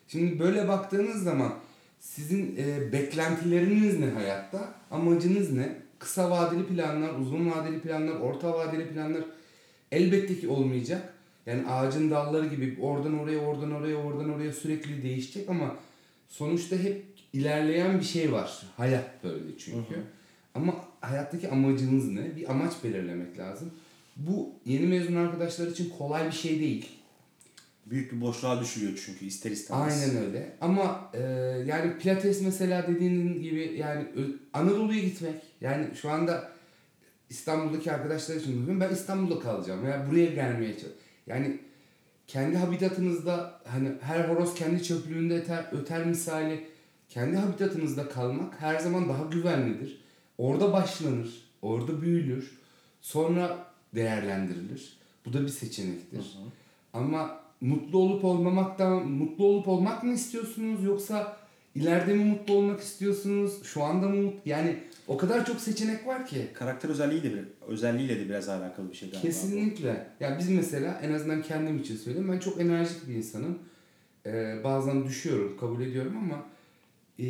Şimdi 0.09 0.39
böyle 0.39 0.69
baktığınız 0.69 1.23
zaman 1.23 1.53
sizin 2.01 2.57
e, 2.57 2.93
beklentileriniz 2.93 3.99
ne 3.99 4.07
hayatta? 4.11 4.75
Amacınız 4.91 5.53
ne? 5.53 5.77
Kısa 5.99 6.31
vadeli 6.31 6.67
planlar, 6.67 7.15
uzun 7.15 7.51
vadeli 7.51 7.81
planlar, 7.81 8.21
orta 8.21 8.53
vadeli 8.53 8.89
planlar 8.89 9.23
elbette 9.93 10.41
ki 10.41 10.49
olmayacak. 10.49 11.15
Yani 11.47 11.67
ağacın 11.67 12.11
dalları 12.11 12.47
gibi 12.47 12.79
oradan 12.81 13.19
oraya, 13.19 13.39
oradan 13.39 13.73
oraya, 13.73 13.97
oradan 13.97 14.31
oraya 14.31 14.53
sürekli 14.53 15.03
değişecek 15.03 15.49
ama 15.49 15.77
sonuçta 16.29 16.77
hep 16.77 17.05
ilerleyen 17.33 17.99
bir 17.99 18.05
şey 18.05 18.33
var. 18.33 18.63
Hayat 18.77 19.25
böyle 19.25 19.59
çünkü. 19.59 19.95
Ama 20.55 20.75
hayattaki 21.01 21.49
amacınız 21.49 22.09
ne? 22.09 22.37
Bir 22.37 22.51
amaç 22.51 22.73
belirlemek 22.85 23.39
lazım. 23.39 23.71
Bu 24.17 24.53
yeni 24.65 24.87
mezun 24.87 25.15
arkadaşlar 25.15 25.67
için 25.67 25.93
kolay 25.99 26.27
bir 26.27 26.33
şey 26.33 26.61
değil. 26.61 26.89
Büyük 27.87 28.13
bir 28.13 28.21
boşluğa 28.21 28.61
düşürüyor 28.61 29.03
çünkü 29.07 29.25
ister 29.25 29.51
istemez. 29.51 30.03
Aynen 30.03 30.27
öyle. 30.27 30.57
Ama 30.61 31.11
e, 31.15 31.21
yani 31.67 31.99
pilates 31.99 32.43
mesela 32.43 32.87
dediğin 32.87 33.43
gibi 33.43 33.75
yani 33.79 34.07
Anadolu'ya 34.53 35.01
gitmek. 35.01 35.35
Yani 35.61 35.87
şu 35.95 36.11
anda 36.11 36.53
İstanbul'daki 37.31 37.93
arkadaşlar 37.93 38.37
için 38.37 38.53
diyorum 38.53 38.81
ben 38.81 38.91
İstanbul'da 38.91 39.41
kalacağım. 39.41 39.85
Yani 39.85 40.11
buraya 40.11 40.27
gelmeye 40.27 40.79
çalış. 40.79 40.95
Yani 41.27 41.61
kendi 42.27 42.57
habitatınızda 42.57 43.61
hani 43.65 43.93
her 44.01 44.29
horoz 44.29 44.55
kendi 44.55 44.83
çöplüğünde 44.83 45.35
öter, 45.35 45.67
öter 45.73 46.07
misali 46.07 46.67
kendi 47.09 47.37
habitatınızda 47.37 48.09
kalmak 48.09 48.61
her 48.61 48.79
zaman 48.79 49.09
daha 49.09 49.25
güvenlidir. 49.25 50.01
Orada 50.39 50.73
başlanır, 50.73 51.51
orada 51.63 52.03
büyülür, 52.03 52.59
sonra 53.01 53.70
değerlendirilir. 53.95 54.97
Bu 55.27 55.33
da 55.33 55.43
bir 55.43 55.49
seçenektir. 55.49 56.39
Ama 56.93 57.41
mutlu 57.61 57.99
olup 57.99 58.25
olmamaktan 58.25 59.09
mutlu 59.09 59.45
olup 59.45 59.69
olmak 59.69 60.05
mı 60.05 60.13
istiyorsunuz 60.13 60.85
yoksa 60.85 61.37
ileride 61.75 62.15
mi 62.15 62.25
mutlu 62.25 62.55
olmak 62.55 62.81
istiyorsunuz? 62.81 63.63
Şu 63.65 63.83
anda 63.83 64.09
mı 64.09 64.17
mutlu? 64.17 64.41
Yani 64.45 64.77
o 65.09 65.17
kadar 65.17 65.47
çok 65.47 65.61
seçenek 65.61 66.07
var 66.07 66.27
ki. 66.27 66.49
Karakter 66.55 66.89
özelliği 66.89 67.23
de 67.23 67.35
bir, 67.35 67.45
özelliğiyle 67.67 68.21
de 68.21 68.29
biraz 68.29 68.49
alakalı 68.49 68.91
bir 68.91 68.97
şey 68.97 69.11
galiba. 69.11 69.27
Kesinlikle. 69.27 70.07
Ya 70.21 70.39
biz 70.39 70.51
mesela 70.51 71.01
en 71.03 71.13
azından 71.13 71.43
kendim 71.43 71.79
için 71.79 71.97
söyleyeyim. 71.97 72.33
Ben 72.33 72.39
çok 72.39 72.61
enerjik 72.61 73.09
bir 73.09 73.15
insanım. 73.15 73.59
Ee, 74.27 74.61
bazen 74.65 75.05
düşüyorum, 75.05 75.57
kabul 75.61 75.81
ediyorum 75.81 76.17
ama 76.17 76.45
e, 77.19 77.27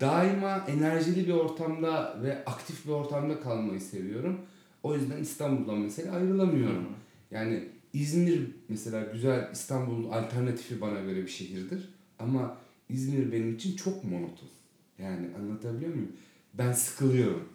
daima 0.00 0.66
enerjili 0.68 1.26
bir 1.26 1.32
ortamda 1.32 2.18
ve 2.22 2.44
aktif 2.44 2.86
bir 2.86 2.92
ortamda 2.92 3.40
kalmayı 3.40 3.80
seviyorum. 3.80 4.40
O 4.82 4.94
yüzden 4.94 5.18
İstanbul'dan 5.18 5.78
mesela 5.78 6.16
ayrılamıyorum. 6.16 6.86
Yani 7.30 7.68
İzmir 7.92 8.50
mesela 8.68 9.12
güzel 9.12 9.50
İstanbul'un 9.52 10.10
alternatifi 10.10 10.80
bana 10.80 11.00
göre 11.00 11.22
bir 11.22 11.28
şehirdir. 11.28 11.88
Ama 12.18 12.56
İzmir 12.88 13.32
benim 13.32 13.54
için 13.54 13.76
çok 13.76 14.04
monoton. 14.04 14.48
Yani 14.98 15.28
anlatabiliyor 15.38 15.94
muyum? 15.94 16.12
Ben 16.54 16.72
sıkılıyorum. 16.72 17.48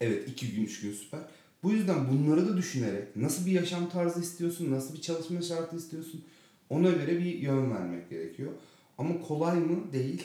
Evet 0.00 0.28
iki 0.28 0.54
gün 0.54 0.62
üç 0.62 0.80
gün 0.80 0.92
süper. 0.92 1.20
Bu 1.62 1.72
yüzden 1.72 2.08
bunları 2.08 2.48
da 2.48 2.56
düşünerek 2.56 3.16
nasıl 3.16 3.46
bir 3.46 3.52
yaşam 3.52 3.88
tarzı 3.88 4.20
istiyorsun, 4.20 4.70
nasıl 4.70 4.94
bir 4.94 5.00
çalışma 5.00 5.42
şartı 5.42 5.76
istiyorsun 5.76 6.24
ona 6.72 6.90
göre 6.90 7.18
bir 7.18 7.38
yön 7.38 7.70
vermek 7.70 8.10
gerekiyor. 8.10 8.52
Ama 8.98 9.20
kolay 9.20 9.60
mı? 9.60 9.92
Değil. 9.92 10.24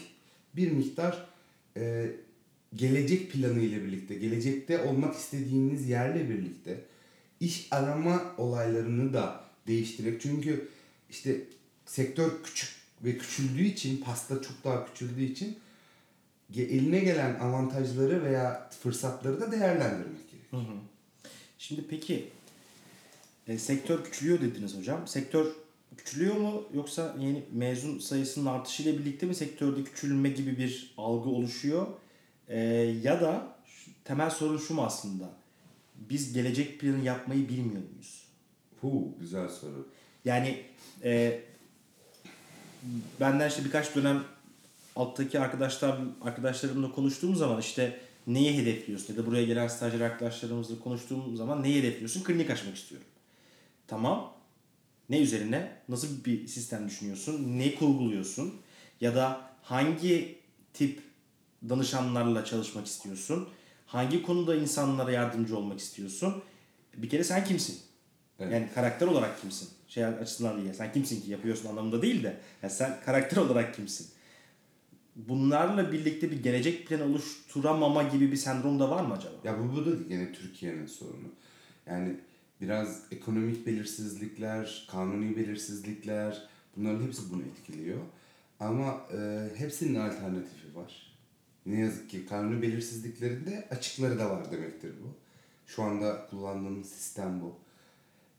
Bir 0.55 0.71
miktar 0.71 1.27
e, 1.77 2.11
gelecek 2.75 3.31
planı 3.31 3.59
ile 3.59 3.83
birlikte, 3.83 4.15
gelecekte 4.15 4.83
olmak 4.83 5.15
istediğiniz 5.15 5.89
yerle 5.89 6.29
birlikte 6.29 6.81
iş 7.39 7.67
arama 7.71 8.35
olaylarını 8.37 9.13
da 9.13 9.43
değiştirerek 9.67 10.21
çünkü 10.21 10.67
işte 11.09 11.41
sektör 11.85 12.43
küçük 12.43 12.69
ve 13.03 13.17
küçüldüğü 13.17 13.63
için 13.63 13.97
pasta 13.97 14.41
çok 14.41 14.63
daha 14.63 14.85
küçüldüğü 14.85 15.23
için 15.23 15.57
eline 16.55 16.99
gelen 16.99 17.39
avantajları 17.39 18.23
veya 18.23 18.69
fırsatları 18.83 19.41
da 19.41 19.51
değerlendirmek 19.51 20.31
gerekiyor. 20.31 20.63
Hı 20.63 20.71
hı. 20.71 20.77
Şimdi 21.57 21.83
peki 21.89 22.29
e, 23.47 23.57
sektör 23.57 24.03
küçülüyor 24.03 24.41
dediniz 24.41 24.77
hocam. 24.77 25.07
Sektör 25.07 25.45
küçülüyor 25.97 26.35
mu 26.35 26.63
yoksa 26.73 27.15
yeni 27.19 27.43
mezun 27.53 27.99
sayısının 27.99 28.45
artışıyla 28.45 28.99
birlikte 28.99 29.25
mi 29.25 29.35
sektörde 29.35 29.83
küçülme 29.83 30.29
gibi 30.29 30.57
bir 30.57 30.93
algı 30.97 31.29
oluşuyor? 31.29 31.87
E, 32.47 32.59
ya 33.03 33.21
da 33.21 33.55
şu- 33.65 33.91
temel 34.03 34.29
sorun 34.29 34.57
şu 34.57 34.73
mu 34.73 34.83
aslında? 34.83 35.29
Biz 35.95 36.33
gelecek 36.33 36.79
planı 36.79 37.03
yapmayı 37.03 37.49
bilmiyor 37.49 37.81
muyuz? 37.91 38.23
Hu, 38.81 39.13
güzel 39.19 39.49
soru. 39.49 39.87
Yani 40.25 40.61
e, 41.03 41.41
benden 43.19 43.49
işte 43.49 43.65
birkaç 43.65 43.95
dönem 43.95 44.23
alttaki 44.95 45.39
arkadaşlar 45.39 45.97
arkadaşlarımla 46.21 46.91
konuştuğum 46.91 47.35
zaman 47.35 47.59
işte 47.59 47.99
neyi 48.27 48.57
hedefliyorsun 48.57 49.13
ya 49.13 49.19
da 49.19 49.25
buraya 49.25 49.43
gelen 49.43 49.67
stajyer 49.67 50.01
arkadaşlarımızla 50.01 50.79
konuştuğum 50.79 51.35
zaman 51.35 51.63
neyi 51.63 51.79
hedefliyorsun? 51.79 52.23
Klinik 52.23 52.49
açmak 52.49 52.75
istiyorum. 52.75 53.07
Tamam. 53.87 54.33
Ne 55.09 55.19
üzerine? 55.19 55.71
Nasıl 55.89 56.25
bir 56.25 56.47
sistem 56.47 56.87
düşünüyorsun? 56.87 57.59
Ne 57.59 57.75
kurguluyorsun? 57.75 58.53
Ya 59.01 59.15
da 59.15 59.41
hangi 59.61 60.37
tip 60.73 61.01
danışanlarla 61.69 62.45
çalışmak 62.45 62.87
istiyorsun? 62.87 63.47
Hangi 63.85 64.23
konuda 64.23 64.55
insanlara 64.55 65.11
yardımcı 65.11 65.57
olmak 65.57 65.79
istiyorsun? 65.79 66.43
Bir 66.97 67.09
kere 67.09 67.23
sen 67.23 67.45
kimsin? 67.45 67.79
Evet. 68.39 68.53
Yani 68.53 68.69
karakter 68.75 69.07
olarak 69.07 69.41
kimsin? 69.41 69.69
Şey 69.87 70.05
açısından 70.05 70.57
değil. 70.57 70.73
Sen 70.73 70.93
kimsin 70.93 71.21
ki 71.21 71.31
yapıyorsun 71.31 71.69
anlamında 71.69 72.01
değil 72.01 72.23
de. 72.23 72.37
Yani 72.63 72.73
sen 72.73 72.97
karakter 73.05 73.37
olarak 73.37 73.75
kimsin? 73.75 74.07
Bunlarla 75.15 75.91
birlikte 75.91 76.31
bir 76.31 76.43
gelecek 76.43 76.87
planı 76.87 77.03
oluşturamama 77.03 78.03
gibi 78.03 78.31
bir 78.31 78.37
sendrom 78.37 78.79
da 78.79 78.89
var 78.89 79.01
mı 79.03 79.13
acaba? 79.13 79.33
Ya 79.43 79.59
bu, 79.59 79.75
bu 79.75 79.85
da 79.85 79.89
yine 80.09 80.33
Türkiye'nin 80.33 80.85
sorunu. 80.85 81.27
Yani 81.85 82.15
biraz 82.61 83.01
ekonomik 83.11 83.67
belirsizlikler, 83.67 84.87
kanuni 84.91 85.37
belirsizlikler 85.37 86.47
bunların 86.75 87.03
hepsi 87.03 87.21
bunu 87.31 87.41
etkiliyor. 87.41 87.99
Ama 88.59 89.01
e, 89.13 89.49
hepsinin 89.55 89.95
alternatifi 89.95 90.75
var. 90.75 91.16
Ne 91.67 91.79
yazık 91.79 92.09
ki 92.09 92.25
kanuni 92.25 92.61
belirsizliklerinde 92.61 93.67
açıkları 93.71 94.19
da 94.19 94.29
var 94.29 94.51
demektir 94.51 94.93
bu. 95.03 95.07
Şu 95.65 95.83
anda 95.83 96.27
kullandığımız 96.29 96.89
sistem 96.89 97.41
bu. 97.41 97.55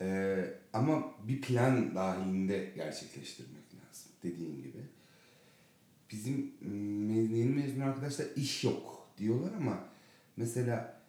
E, 0.01 0.39
ama 0.73 1.15
bir 1.29 1.41
plan 1.41 1.95
dahilinde 1.95 2.73
gerçekleştirmek 2.77 3.65
lazım 3.75 4.13
dediğin 4.23 4.57
gibi. 4.57 4.79
Bizim 6.11 6.53
me- 6.65 7.37
yeni 7.37 7.51
mezun 7.51 7.81
arkadaşlar 7.81 8.27
iş 8.37 8.65
yok 8.65 9.09
diyorlar 9.19 9.53
ama 9.57 9.85
mesela 10.37 11.01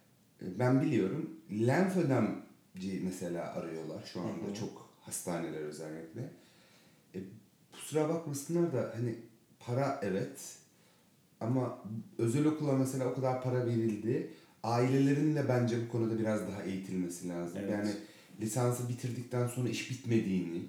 e, 0.42 0.58
ben 0.58 0.82
biliyorum 0.82 1.30
lenfödemci 1.50 3.00
mesela 3.04 3.54
arıyorlar 3.54 4.10
şu 4.12 4.20
anda 4.20 4.54
çok 4.54 4.90
hastaneler 5.00 5.60
özellikle. 5.60 6.30
E, 7.14 7.18
kusura 7.72 8.08
bakmasınlar 8.08 8.72
da 8.72 8.92
hani 8.96 9.16
para 9.60 10.00
evet 10.02 10.59
ama 11.40 11.78
özel 12.18 12.46
okula 12.46 12.72
mesela 12.72 13.10
o 13.10 13.14
kadar 13.14 13.42
para 13.42 13.66
verildi. 13.66 14.30
Ailelerin 14.62 15.36
de 15.36 15.48
bence 15.48 15.76
bu 15.86 15.92
konuda 15.92 16.18
biraz 16.18 16.40
daha 16.40 16.62
eğitilmesi 16.62 17.28
lazım. 17.28 17.58
Evet. 17.60 17.70
Yani 17.70 17.90
lisansı 18.40 18.88
bitirdikten 18.88 19.46
sonra 19.46 19.68
iş 19.68 19.90
bitmediğini, 19.90 20.62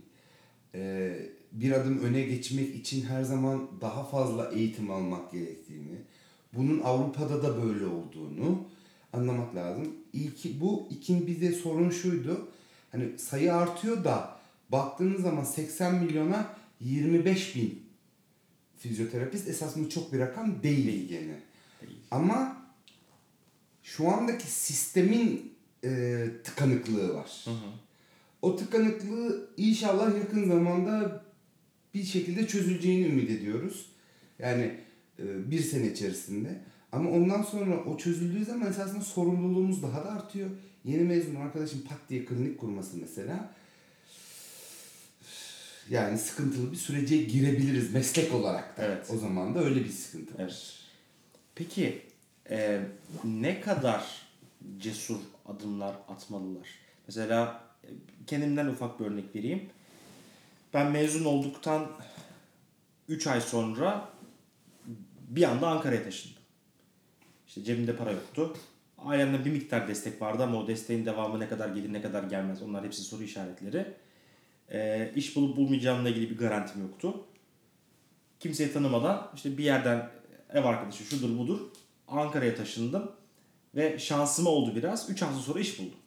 bir 1.52 1.72
adım 1.72 2.00
öne 2.00 2.22
geçmek 2.22 2.76
için 2.76 3.06
her 3.06 3.24
zaman 3.24 3.68
daha 3.82 4.04
fazla 4.04 4.52
eğitim 4.52 4.92
almak 4.92 5.32
gerektiğini, 5.32 5.98
bunun 6.54 6.80
Avrupa'da 6.80 7.44
da 7.44 7.64
böyle 7.64 7.86
olduğunu 7.86 8.68
anlamak 9.14 9.56
lazım. 9.56 9.88
İlki, 10.14 10.62
bu 10.62 10.88
ikinci 10.90 11.28
bir 11.28 11.42
de 11.42 11.52
sorun 11.52 11.90
şuydu. 11.90 12.48
Hani 12.92 13.20
sayı 13.20 13.54
artıyor 13.54 14.04
da 14.04 14.38
baktığınız 14.70 15.22
zaman 15.22 15.44
80 15.44 15.96
milyona 15.96 16.48
25 16.80 17.56
bin 17.56 17.84
fizyoterapist 18.82 19.48
esasında 19.48 19.90
çok 19.90 20.14
bir 20.14 20.20
rakam 20.20 20.64
değil 20.64 21.08
gene. 21.08 21.40
Değil. 21.82 22.00
Ama 22.12 22.66
şu 23.84 24.10
andaki 24.10 24.52
sistemin 24.52 25.54
e, 25.84 26.26
tıkanıklığı 26.44 27.14
var. 27.14 27.46
O 28.42 28.56
tıkanıklığı 28.56 29.50
inşallah 29.58 30.18
yakın 30.18 30.48
zamanda 30.48 31.24
bir 31.94 32.04
şekilde 32.04 32.48
çözüleceğini 32.48 33.08
ümit 33.08 33.30
ediyoruz. 33.30 33.86
Yani 34.40 34.80
e, 35.20 35.52
bir 35.52 35.60
sene 35.60 35.92
içerisinde. 35.92 36.62
Ama 36.92 37.10
ondan 37.10 37.42
sonra 37.42 37.84
o 37.84 37.98
çözüldüğü 37.98 38.46
zaman 38.46 38.68
esasında 38.68 39.02
sorumluluğumuz 39.02 39.84
daha 39.84 40.06
da 40.06 40.12
artıyor. 40.12 40.50
Yeni 40.86 41.04
mezun 41.04 41.36
arkadaşım 41.36 41.82
pat 41.82 42.00
diye 42.10 42.26
klinik 42.26 42.60
kurması 42.60 42.98
mesela. 42.98 43.54
Yani 45.90 46.18
sıkıntılı 46.18 46.72
bir 46.72 46.78
sürece 46.78 47.18
girebiliriz 47.18 47.94
meslek 47.94 48.34
olarak 48.34 48.78
da. 48.78 48.84
Evet. 48.84 49.10
O 49.14 49.18
zaman 49.18 49.56
da 49.56 49.60
öyle 49.60 49.84
bir 49.84 49.90
sıkıntı 49.90 50.34
var. 50.34 50.40
Evet. 50.40 50.74
Peki 51.56 52.02
e, 52.50 52.82
ne 53.24 53.62
kadar 53.62 54.22
cesur 54.78 55.20
adımlar 55.46 55.96
atmalılar? 56.08 56.68
Mesela 57.08 57.64
e, 57.84 57.88
kendimden 58.28 58.68
ufak 58.68 59.00
bir 59.00 59.06
örnek 59.06 59.36
vereyim. 59.36 59.70
Ben 60.74 60.92
mezun 60.92 61.26
olduktan 61.26 61.92
3 63.08 63.28
ay 63.28 63.42
sonra 63.42 64.10
bir 65.30 65.44
anda 65.44 65.68
Ankara'ya 65.68 66.04
taşındım. 66.04 66.42
İşte 67.48 67.64
cebimde 67.64 67.96
para 67.96 68.12
yoktu. 68.12 68.54
Ailemden 68.98 69.46
bir 69.46 69.52
miktar 69.52 69.88
destek 69.88 70.22
vardı 70.22 70.44
ama 70.44 70.58
o 70.58 70.68
desteğin 70.68 71.06
devamı 71.06 71.40
ne 71.40 71.50
kadar 71.50 71.70
gelir 71.70 71.94
ne 71.94 72.02
kadar 72.02 72.24
gelmez 72.24 72.62
onlar 72.62 72.86
hepsi 72.86 73.02
soru 73.02 73.24
işaretleri. 73.24 73.94
E, 74.72 75.12
iş 75.16 75.36
bulup 75.36 75.58
bulmayacağımla 75.58 76.10
ilgili 76.10 76.30
bir 76.30 76.38
garantim 76.38 76.82
yoktu 76.82 77.26
kimseyi 78.42 78.74
tanımadan 78.74 79.32
işte 79.36 79.58
bir 79.58 79.64
yerden 79.64 80.10
ev 80.54 80.64
arkadaşı 80.64 81.04
şudur 81.04 81.38
budur 81.38 81.60
Ankara'ya 82.08 82.56
taşındım 82.56 83.12
ve 83.76 84.00
şansıma 84.00 84.50
oldu 84.50 84.76
biraz. 84.76 85.10
3 85.10 85.22
hafta 85.22 85.40
sonra 85.40 85.60
iş 85.60 85.80
buldum. 85.80 86.00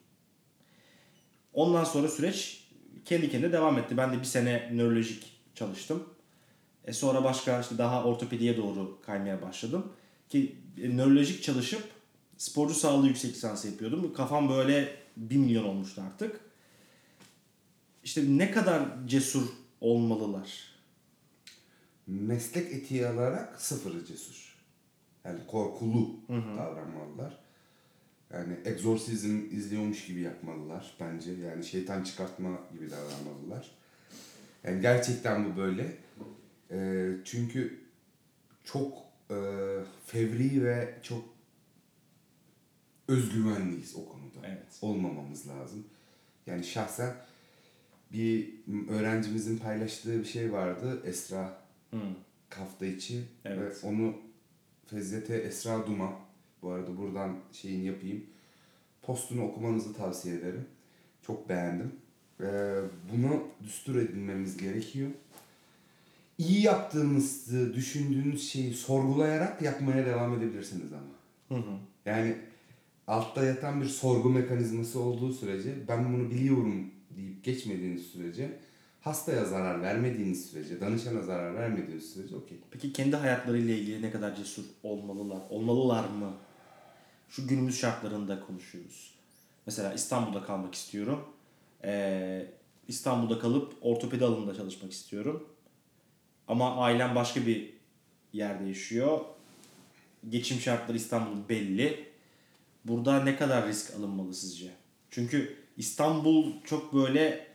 Ondan 1.53 1.83
sonra 1.83 2.07
süreç 2.07 2.67
kendi 3.05 3.31
kendine 3.31 3.51
devam 3.51 3.77
etti. 3.77 3.97
Ben 3.97 4.13
de 4.13 4.19
bir 4.19 4.23
sene 4.23 4.69
nörolojik 4.73 5.23
çalıştım. 5.55 6.03
E 6.85 6.93
sonra 6.93 7.23
başka 7.23 7.61
işte 7.61 7.77
daha 7.77 8.03
ortopediye 8.03 8.57
doğru 8.57 9.01
kaymaya 9.05 9.41
başladım. 9.41 9.93
Ki 10.29 10.55
e, 10.81 10.97
nörolojik 10.97 11.43
çalışıp 11.43 11.83
sporcu 12.37 12.73
sağlığı 12.73 13.07
yüksek 13.07 13.33
lisansı 13.33 13.67
yapıyordum. 13.67 14.13
Kafam 14.13 14.49
böyle 14.49 14.95
1 15.17 15.37
milyon 15.37 15.63
olmuştu 15.63 16.01
artık. 16.07 16.39
İşte 18.05 18.23
ne 18.27 18.51
kadar 18.51 19.07
cesur 19.07 19.47
olmalılar? 19.81 20.75
meslek 22.07 22.73
etiği 22.73 23.07
alarak 23.07 23.61
sıfırı 23.61 24.05
cesur. 24.05 24.55
Yani 25.23 25.39
korkulu 25.47 26.19
davranmalılar. 26.29 27.37
Yani 28.33 28.57
egzorsizm 28.65 29.41
izliyormuş 29.51 30.05
gibi 30.05 30.21
yapmalılar 30.21 30.93
bence. 30.99 31.31
Yani 31.31 31.65
şeytan 31.65 32.03
çıkartma 32.03 32.59
gibi 32.73 32.91
davranmalılar. 32.91 33.71
Yani 34.63 34.81
gerçekten 34.81 35.45
bu 35.45 35.57
böyle. 35.57 35.97
Ee, 36.71 37.11
çünkü 37.25 37.79
çok 38.63 38.97
e, 39.31 39.35
fevri 40.05 40.63
ve 40.63 40.99
çok 41.03 41.23
özgüvenliyiz 43.07 43.95
o 43.95 44.05
konuda. 44.09 44.47
Evet. 44.47 44.79
Olmamamız 44.81 45.47
lazım. 45.47 45.85
Yani 46.47 46.63
şahsen 46.63 47.15
bir 48.15 48.53
öğrencimizin 48.89 49.57
paylaştığı 49.57 50.19
bir 50.19 50.25
şey 50.25 50.53
vardı. 50.53 51.01
Esra 51.05 51.57
Hı. 51.91 51.97
hafta 52.49 52.85
içi 52.85 53.23
Evet. 53.45 53.83
ve 53.83 53.87
onu 53.87 54.13
Fezzete 54.87 55.35
Esra 55.35 55.87
Duman 55.87 56.13
bu 56.61 56.71
arada 56.71 56.97
buradan 56.97 57.35
şeyini 57.51 57.85
yapayım. 57.85 58.23
Postunu 59.01 59.43
okumanızı 59.43 59.93
tavsiye 59.93 60.35
ederim. 60.35 60.65
Çok 61.27 61.49
beğendim. 61.49 61.91
Ee, 62.41 62.45
bunu 63.13 63.43
düstur 63.63 63.95
edinmemiz 63.95 64.57
gerekiyor. 64.57 65.09
İyi 66.37 66.61
yaptığınızı 66.61 67.73
düşündüğünüz 67.73 68.49
şeyi 68.49 68.73
sorgulayarak 68.73 69.61
yapmaya 69.61 70.05
devam 70.05 70.37
edebilirsiniz 70.37 70.89
ama. 70.93 71.59
Hı 71.59 71.65
hı. 71.67 71.75
Yani 72.05 72.35
altta 73.07 73.43
yatan 73.43 73.81
bir 73.81 73.85
sorgu 73.85 74.29
mekanizması 74.29 74.99
olduğu 74.99 75.33
sürece 75.33 75.75
ben 75.87 76.13
bunu 76.13 76.31
biliyorum 76.31 76.91
deyip 77.17 77.43
geçmediğiniz 77.43 78.07
sürece 78.07 78.59
hastaya 79.01 79.45
zarar 79.45 79.81
vermediğiniz 79.81 80.45
sürece, 80.45 80.81
danışana 80.81 81.21
zarar 81.21 81.55
vermediğiniz 81.55 82.13
sürece 82.13 82.35
okey. 82.35 82.57
Peki 82.71 82.93
kendi 82.93 83.15
hayatlarıyla 83.15 83.75
ilgili 83.75 84.01
ne 84.01 84.11
kadar 84.11 84.35
cesur 84.35 84.63
olmalılar? 84.83 85.39
Olmalılar 85.49 86.09
mı? 86.09 86.33
Şu 87.29 87.47
günümüz 87.47 87.79
şartlarında 87.79 88.39
konuşuyoruz. 88.39 89.15
Mesela 89.65 89.93
İstanbul'da 89.93 90.43
kalmak 90.43 90.75
istiyorum. 90.75 91.23
Ee, 91.83 92.47
İstanbul'da 92.87 93.39
kalıp 93.39 93.73
ortopedi 93.81 94.25
alanında 94.25 94.55
çalışmak 94.55 94.91
istiyorum. 94.91 95.49
Ama 96.47 96.77
ailem 96.77 97.15
başka 97.15 97.45
bir 97.45 97.73
yerde 98.33 98.67
yaşıyor. 98.67 99.19
Geçim 100.29 100.59
şartları 100.59 100.97
İstanbul 100.97 101.49
belli. 101.49 102.05
Burada 102.85 103.23
ne 103.23 103.35
kadar 103.35 103.67
risk 103.67 103.93
alınmalı 103.95 104.33
sizce? 104.33 104.71
Çünkü 105.11 105.64
İstanbul 105.77 106.51
çok 106.63 106.93
böyle 106.93 107.47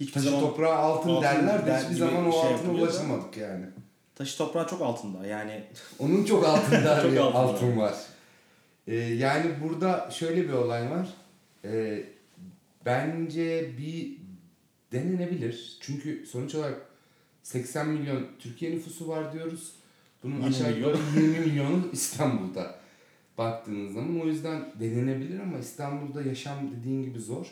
hiçbir 0.00 0.12
Taşı 0.12 0.24
zaman 0.24 0.40
toprağa 0.40 0.74
altın, 0.74 1.10
altın 1.10 1.22
derler 1.22 1.66
de 1.66 1.78
hiçbir 1.78 1.94
zaman 1.94 2.28
o 2.28 2.32
şey 2.32 2.54
altına 2.54 2.68
da. 2.68 2.82
ulaşamadık 2.82 3.36
yani. 3.36 3.66
taşı 4.14 4.38
toprağı 4.38 4.68
çok 4.68 4.82
altında. 4.82 5.26
Yani 5.26 5.64
Onun 5.98 6.24
çok 6.24 6.44
altında 6.46 7.02
Çok 7.02 7.12
bir 7.12 7.16
altın 7.16 7.76
var. 7.76 7.94
Ee, 8.86 8.94
yani 8.96 9.50
burada 9.64 10.10
şöyle 10.10 10.48
bir 10.48 10.52
olay 10.52 10.90
var. 10.90 11.08
Ee, 11.64 12.04
bence 12.86 13.70
bir 13.78 14.16
denenebilir. 14.92 15.76
Çünkü 15.80 16.26
sonuç 16.26 16.54
olarak 16.54 16.80
80 17.42 17.88
milyon 17.88 18.26
Türkiye 18.38 18.70
nüfusu 18.72 19.08
var 19.08 19.32
diyoruz. 19.32 19.72
Bunun 20.22 20.34
20 20.34 20.46
aşağı 20.46 20.72
yukarı 20.72 20.96
milyon. 21.16 21.32
20 21.32 21.46
milyonu 21.46 21.88
İstanbul'da 21.92 22.79
baktığınız 23.40 23.92
zaman. 23.92 24.20
O 24.20 24.26
yüzden 24.26 24.72
denenebilir 24.80 25.40
ama 25.40 25.58
İstanbul'da 25.58 26.22
yaşam 26.22 26.70
dediğin 26.70 27.02
gibi 27.02 27.18
zor. 27.18 27.46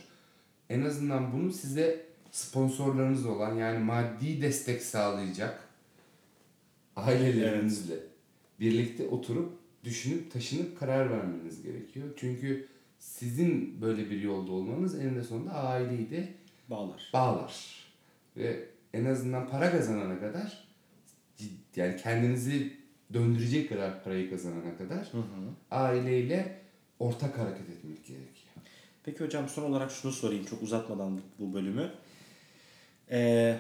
En 0.71 0.83
azından 0.83 1.33
bunu 1.33 1.53
size 1.53 2.07
sponsorlarınız 2.31 3.27
olan 3.27 3.55
yani 3.55 3.79
maddi 3.79 4.43
destek 4.43 4.83
sağlayacak 4.83 5.69
ailelerinizle 6.97 7.95
birlikte 8.61 9.09
oturup 9.09 9.53
düşünüp 9.85 10.33
taşınıp 10.33 10.79
karar 10.81 11.11
vermeniz 11.11 11.63
gerekiyor. 11.63 12.09
Çünkü 12.17 12.69
sizin 12.99 13.81
böyle 13.81 14.11
bir 14.11 14.21
yolda 14.21 14.53
olmanız 14.53 15.01
eninde 15.01 15.23
sonunda 15.23 15.53
aileyi 15.53 16.11
de 16.11 16.29
Bağlar. 16.71 17.11
bağlar. 17.13 17.85
Ve 18.37 18.65
en 18.95 19.05
azından 19.05 19.49
para 19.49 19.71
kazanana 19.71 20.21
kadar 20.21 20.69
yani 21.77 21.97
kendinizi 21.97 22.78
döndürecek 23.13 23.69
kadar 23.69 24.05
parayı 24.05 24.31
kazanana 24.31 24.79
kadar 24.79 24.99
Hı 25.13 25.19
hı. 25.19 25.25
aileyle 25.71 26.61
ortak 26.99 27.39
hareket 27.39 27.69
etmek 27.71 28.07
gerekiyor. 28.07 28.49
Peki 29.05 29.25
hocam 29.25 29.49
son 29.49 29.63
olarak 29.63 29.91
şunu 29.91 30.13
sorayım 30.13 30.45
çok 30.45 30.63
uzatmadan 30.63 31.21
bu 31.39 31.55
bölümü. 31.55 31.91
Ee, 33.11 33.59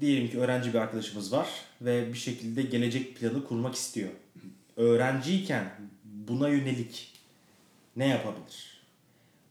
diyelim 0.00 0.30
ki 0.30 0.38
öğrenci 0.38 0.74
bir 0.74 0.78
arkadaşımız 0.78 1.32
var 1.32 1.48
ve 1.80 2.08
bir 2.12 2.18
şekilde 2.18 2.62
gelecek 2.62 3.16
planı 3.16 3.44
kurmak 3.44 3.74
istiyor. 3.74 4.10
Öğrenciyken 4.76 5.72
buna 6.04 6.48
yönelik 6.48 7.12
ne 7.96 8.06
yapabilir? 8.08 8.82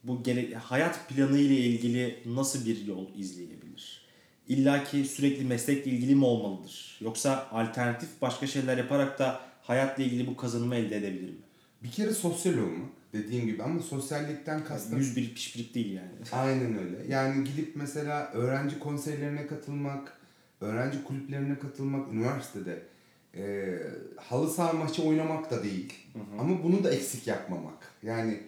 Bu 0.04 0.24
gele, 0.24 0.56
hayat 0.56 1.10
planı 1.10 1.38
ile 1.38 1.58
ilgili 1.58 2.20
nasıl 2.26 2.66
bir 2.66 2.86
yol 2.86 3.06
izleyebilir? 3.18 4.05
İlla 4.48 4.84
ki 4.84 5.06
sürekli 5.06 5.46
meslekle 5.46 5.92
ilgili 5.92 6.16
mi 6.16 6.26
olmalıdır? 6.26 6.98
Yoksa 7.02 7.48
alternatif 7.52 8.10
başka 8.22 8.48
şeyler 8.48 8.78
yaparak 8.78 9.20
da 9.20 9.42
hayatla 9.62 10.04
ilgili 10.04 10.28
bu 10.28 10.38
kazanımı 10.38 10.76
elde 10.76 10.98
edebilir 10.98 11.30
mi? 11.30 11.40
Bir 11.84 11.92
kere 11.92 12.12
sosyal 12.12 12.58
olmak 12.58 12.90
dediğim 13.14 13.46
gibi 13.46 13.64
ama 13.64 13.80
sosyallikten 13.80 14.64
kastım 14.64 14.98
Yüz 14.98 15.16
bir 15.16 15.34
pişpirik 15.34 15.76
değil 15.76 15.94
yani. 15.94 16.12
Aynen 16.32 16.78
öyle. 16.80 17.14
Yani 17.14 17.44
gidip 17.44 17.76
mesela 17.76 18.32
öğrenci 18.34 18.80
konseylerine 18.80 19.48
katılmak, 19.48 20.18
öğrenci 20.62 21.04
kulüplerine 21.04 21.60
katılmak, 21.60 22.14
üniversitede 22.14 22.84
e, 23.36 23.76
halı 24.18 24.50
saha 24.50 24.74
maçı 24.74 25.04
oynamak 25.04 25.52
da 25.52 25.64
değil. 25.64 25.94
Ama 26.40 26.64
bunu 26.64 26.84
da 26.84 26.92
eksik 26.92 27.28
yapmamak. 27.28 27.94
Yani 28.04 28.40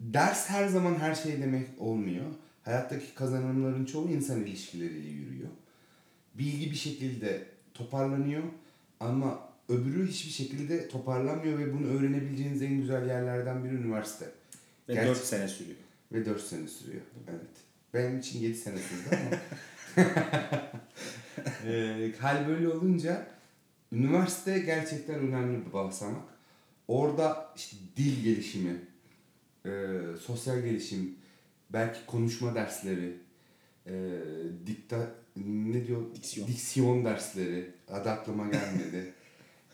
ders 0.00 0.50
her 0.50 0.68
zaman 0.68 0.94
her 0.94 1.14
şey 1.14 1.42
demek 1.42 1.66
olmuyor. 1.78 2.26
Hayattaki 2.64 3.14
kazanımların 3.14 3.84
çoğu 3.84 4.08
insan 4.10 4.40
ilişkileriyle 4.44 5.08
yürüyor. 5.08 5.48
Bilgi 6.34 6.70
bir 6.70 6.76
şekilde 6.76 7.44
toparlanıyor 7.74 8.42
ama 9.00 9.48
öbürü 9.68 10.08
hiçbir 10.08 10.30
şekilde 10.32 10.88
toparlanmıyor 10.88 11.58
ve 11.58 11.72
bunu 11.74 11.86
öğrenebileceğiniz 11.86 12.62
en 12.62 12.80
güzel 12.80 13.08
yerlerden 13.08 13.64
biri 13.64 13.74
üniversite. 13.74 14.24
Ve 14.88 14.94
Gerçi- 14.94 15.08
4 15.08 15.18
sene 15.24 15.48
sürüyor. 15.48 15.76
Ve 16.12 16.26
4 16.26 16.42
sene 16.42 16.68
sürüyor. 16.68 17.02
Evet. 17.30 17.40
Benim 17.94 18.18
için 18.18 18.38
7 18.40 18.54
sene 18.58 18.76
sürdü 18.78 19.16
ama. 19.16 19.36
Eee, 21.66 22.12
hal 22.20 22.48
böyle 22.48 22.68
olunca 22.68 23.26
üniversite 23.92 24.58
gerçekten 24.58 25.14
önemli 25.20 25.66
bir 25.66 25.72
basamak. 25.72 26.22
Orada 26.88 27.52
işte 27.56 27.76
dil 27.96 28.22
gelişimi, 28.24 28.76
eee, 29.66 30.00
sosyal 30.20 30.60
gelişim, 30.60 31.14
belki 31.72 31.98
konuşma 32.06 32.54
dersleri, 32.54 33.12
eee, 33.86 33.92
dikta 34.66 34.96
ne 35.36 35.86
diyor? 35.86 36.02
Diksiyon. 36.14 36.48
Diksiyon 36.48 37.04
dersleri. 37.04 37.70
Adı 37.88 38.10
aklıma 38.10 38.44
gelmedi. 38.44 39.12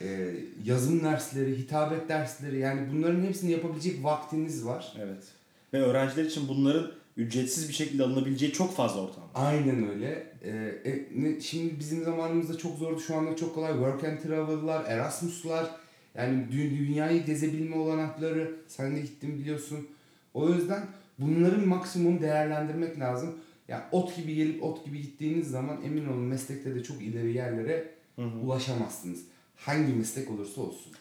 Eee, 0.00 0.34
yazım 0.64 1.04
dersleri, 1.04 1.58
hitabet 1.58 2.08
dersleri 2.08 2.58
yani 2.58 2.88
bunların 2.92 3.22
hepsini 3.22 3.50
yapabilecek 3.50 4.04
vaktiniz 4.04 4.66
var. 4.66 4.96
Evet. 5.00 5.24
Ve 5.72 5.78
öğrenciler 5.82 6.24
için 6.24 6.48
bunların 6.48 6.92
ücretsiz 7.16 7.68
bir 7.68 7.74
şekilde 7.74 8.02
alınabileceği 8.02 8.52
çok 8.52 8.76
fazla 8.76 9.00
ortam. 9.00 9.22
var. 9.24 9.30
Aynen 9.34 9.88
öyle. 9.90 10.26
Ee, 10.44 10.50
e, 10.84 11.06
ne- 11.14 11.40
şimdi 11.40 11.78
bizim 11.78 12.04
zamanımızda 12.04 12.58
çok 12.58 12.78
zordu. 12.78 13.00
Şu 13.00 13.16
anda 13.16 13.36
çok 13.36 13.54
kolay. 13.54 13.72
Work 13.72 14.04
and 14.04 14.18
travel'lar, 14.18 14.84
Erasmus'lar. 14.84 15.70
Yani 16.14 16.46
dü- 16.52 16.78
dünyayı 16.78 17.24
gezebilme 17.26 17.76
olanakları. 17.76 18.54
Sen 18.68 18.96
de 18.96 19.00
gittin 19.00 19.38
biliyorsun. 19.38 19.88
O 20.34 20.48
yüzden 20.48 20.86
bunların 21.18 21.68
maksimum 21.68 22.20
değerlendirmek 22.20 22.98
lazım. 23.00 23.38
Ya 23.68 23.88
ot 23.92 24.16
gibi 24.16 24.34
gelip 24.34 24.62
ot 24.62 24.84
gibi 24.84 25.02
gittiğiniz 25.02 25.50
zaman 25.50 25.82
emin 25.82 26.06
olun 26.06 26.22
meslekte 26.22 26.74
de 26.74 26.82
çok 26.82 27.02
ileri 27.02 27.32
yerlere 27.32 27.94
ulaşamazsınız. 28.42 29.20
Hangi 29.56 29.92
meslek 29.92 30.30
olursa 30.30 30.60
olsun. 30.60 30.92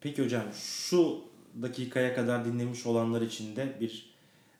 Peki 0.00 0.24
hocam 0.24 0.44
şu 0.54 1.20
dakikaya 1.62 2.14
kadar 2.14 2.44
dinlemiş 2.44 2.86
olanlar 2.86 3.22
için 3.22 3.56
de 3.56 3.76
bir 3.80 4.14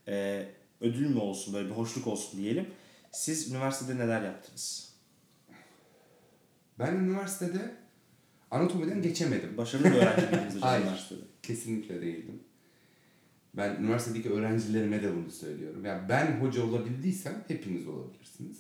e, 0.09 0.47
ödül 0.81 1.09
mü 1.09 1.19
olsun 1.19 1.55
böyle 1.55 1.69
bir 1.69 1.75
hoşluk 1.75 2.07
olsun 2.07 2.41
diyelim. 2.41 2.67
Siz 3.13 3.51
üniversitede 3.51 3.99
neler 3.99 4.23
yaptınız? 4.23 4.95
Ben 6.79 6.95
üniversitede 6.95 7.75
anatomiden 8.51 9.03
geçemedim. 9.03 9.57
Başarılı 9.57 9.85
bir 9.85 9.97
öğrenci 9.97 10.27
miydiniz 10.33 10.55
hocam 10.55 10.69
Hayır. 10.69 10.83
üniversitede? 10.85 11.21
Kesinlikle 11.43 12.01
değildim. 12.03 12.41
Ben 13.57 13.77
üniversitedeki 13.77 14.31
öğrencilerime 14.31 15.03
de 15.03 15.15
bunu 15.17 15.31
söylüyorum. 15.31 15.85
Yani 15.85 16.09
ben 16.09 16.41
hoca 16.41 16.65
olabildiysem 16.65 17.45
hepiniz 17.49 17.87
olabilirsiniz. 17.89 18.59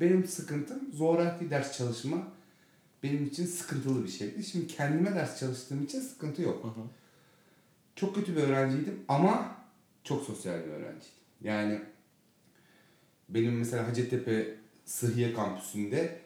Benim 0.00 0.26
sıkıntım 0.26 0.92
zoraki 0.92 1.50
ders 1.50 1.78
çalışma 1.78 2.32
benim 3.02 3.26
için 3.26 3.46
sıkıntılı 3.46 4.04
bir 4.04 4.08
şeydi. 4.08 4.44
Şimdi 4.44 4.66
kendime 4.66 5.14
ders 5.14 5.40
çalıştığım 5.40 5.84
için 5.84 6.00
sıkıntı 6.00 6.42
yok. 6.42 6.64
Hı 6.64 6.68
hı. 6.68 6.84
Çok 7.96 8.14
kötü 8.14 8.36
bir 8.36 8.42
öğrenciydim 8.42 9.00
ama 9.08 9.56
çok 10.04 10.24
sosyal 10.24 10.58
bir 10.58 10.70
öğrenciydim. 10.70 11.20
Yani 11.40 11.80
benim 13.28 13.58
mesela 13.58 13.88
Hacettepe 13.88 14.54
Sıhhiye 14.84 15.34
kampüsünde 15.34 16.20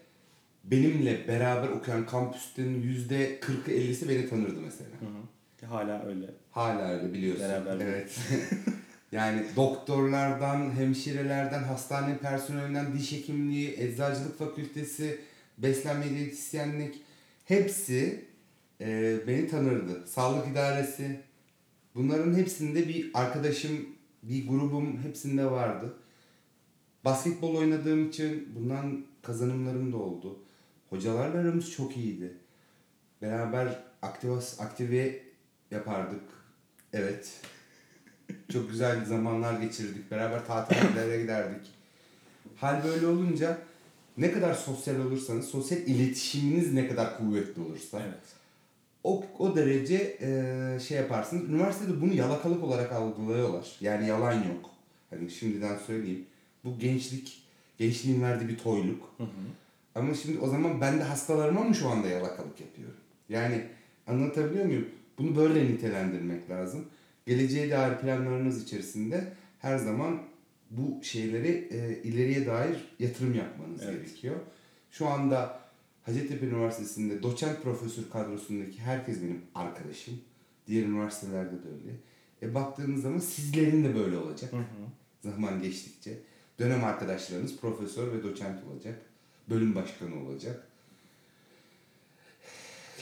benimle 0.65 1.29
beraber 1.29 1.69
okuyan 1.69 2.07
kampüslerin 2.07 2.83
yüzde 2.83 3.39
40'ı 3.41 3.73
50'si 3.73 4.09
beni 4.09 4.29
tanırdı 4.29 4.61
mesela. 4.61 4.91
Hı 4.91 5.07
hı. 5.07 5.23
Hala 5.63 6.05
öyle. 6.07 6.27
Hala 6.51 6.89
öyle 6.89 7.13
biliyorsun. 7.13 7.45
Beraber. 7.45 7.77
Evet. 7.81 8.19
yani 9.13 9.45
doktorlardan, 9.57 10.71
hemşirelerden, 10.71 11.63
hastane 11.63 12.19
personelinden, 12.19 12.95
diş 12.95 13.13
hekimliği, 13.13 13.75
eczacılık 13.81 14.39
fakültesi, 14.39 15.21
beslenme 15.59 16.11
diyetisyenlik 16.11 17.03
hepsi 17.45 18.25
e, 18.81 19.17
beni 19.27 19.49
tanırdı. 19.49 20.07
Sağlık 20.07 20.49
idaresi. 20.49 21.21
Bunların 21.95 22.35
hepsinde 22.35 22.89
bir 22.89 23.11
arkadaşım, 23.15 23.87
bir 24.23 24.49
grubum 24.49 25.03
hepsinde 25.03 25.51
vardı. 25.51 25.95
Basketbol 27.05 27.57
oynadığım 27.57 28.09
için 28.09 28.49
bundan 28.55 29.05
kazanımlarım 29.23 29.93
da 29.93 29.97
oldu. 29.97 30.39
Hocalarla 30.91 31.39
aramız 31.41 31.71
çok 31.71 31.97
iyiydi. 31.97 32.35
Beraber 33.23 33.83
aktivas, 34.03 34.61
aktive 34.61 35.24
yapardık. 35.75 36.23
Evet. 36.93 37.41
Çok 38.53 38.71
güzel 38.71 39.05
zamanlar 39.05 39.61
geçirdik. 39.61 40.11
Beraber 40.11 40.47
tatillere 40.47 41.23
giderdik. 41.23 41.67
Hal 42.57 42.85
böyle 42.85 43.07
olunca 43.07 43.59
ne 44.19 44.33
kadar 44.33 44.55
sosyal 44.55 44.97
olursanız, 45.01 45.45
sosyal 45.49 45.81
iletişiminiz 45.81 46.73
ne 46.73 46.89
kadar 46.89 47.19
kuvvetli 47.19 47.63
olursa 47.63 48.03
Evet. 48.05 48.23
o, 49.05 49.25
o 49.39 49.57
derece 49.57 50.17
e, 50.21 50.81
şey 50.81 50.97
yaparsınız. 50.97 51.49
Üniversitede 51.51 52.01
bunu 52.01 52.15
yalakalık 52.15 52.65
olarak 52.65 52.93
algılıyorlar. 52.93 53.77
Yani 53.81 54.09
yalan 54.09 54.33
yok. 54.33 54.71
Hani 55.11 55.31
şimdiden 55.31 55.79
söyleyeyim. 55.87 56.27
Bu 56.65 56.79
gençlik, 56.79 57.43
gençliğin 57.79 58.23
verdiği 58.23 58.49
bir 58.49 58.59
toyluk. 58.59 59.15
Hı 59.17 59.25
hı. 59.25 59.29
Ama 59.95 60.15
şimdi 60.15 60.39
o 60.39 60.49
zaman 60.49 60.81
ben 60.81 60.99
de 60.99 61.03
hastalarıma 61.03 61.61
mı 61.61 61.75
şu 61.75 61.89
anda 61.89 62.09
yalakalık 62.09 62.61
yapıyorum? 62.61 62.97
Yani 63.29 63.65
anlatabiliyor 64.07 64.65
muyum? 64.65 64.89
Bunu 65.19 65.37
böyle 65.37 65.65
nitelendirmek 65.65 66.51
lazım. 66.51 66.85
Geleceğe 67.27 67.71
dair 67.71 67.99
planlarınız 67.99 68.63
içerisinde 68.63 69.33
her 69.59 69.79
zaman 69.79 70.23
bu 70.71 71.05
şeyleri 71.05 71.69
e, 71.71 72.03
ileriye 72.03 72.47
dair 72.47 72.95
yatırım 72.99 73.35
yapmanız 73.35 73.81
Evet. 73.85 73.95
gerekiyor. 73.95 74.37
Şu 74.91 75.07
anda 75.09 75.61
Hacettepe 76.03 76.47
Üniversitesi'nde 76.47 77.23
doçent 77.23 77.63
profesör 77.63 78.03
kadrosundaki 78.13 78.81
herkes 78.81 79.23
benim 79.23 79.41
arkadaşım. 79.55 80.21
Diğer 80.67 80.87
üniversitelerde 80.87 81.51
de 81.51 81.69
öyle. 81.69 81.97
E 82.43 82.55
baktığınız 82.55 83.03
zaman 83.03 83.19
sizlerin 83.19 83.85
de 83.85 83.95
böyle 83.95 84.17
olacak 84.17 84.53
Hı 84.53 84.57
hı. 84.57 85.31
zaman 85.31 85.63
geçtikçe. 85.63 86.19
Dönem 86.59 86.85
arkadaşlarınız 86.85 87.57
profesör 87.57 88.13
ve 88.13 88.23
doçent 88.23 88.61
olacak. 88.73 89.03
Bölüm 89.51 89.75
başkanı 89.75 90.21
olacak. 90.25 90.67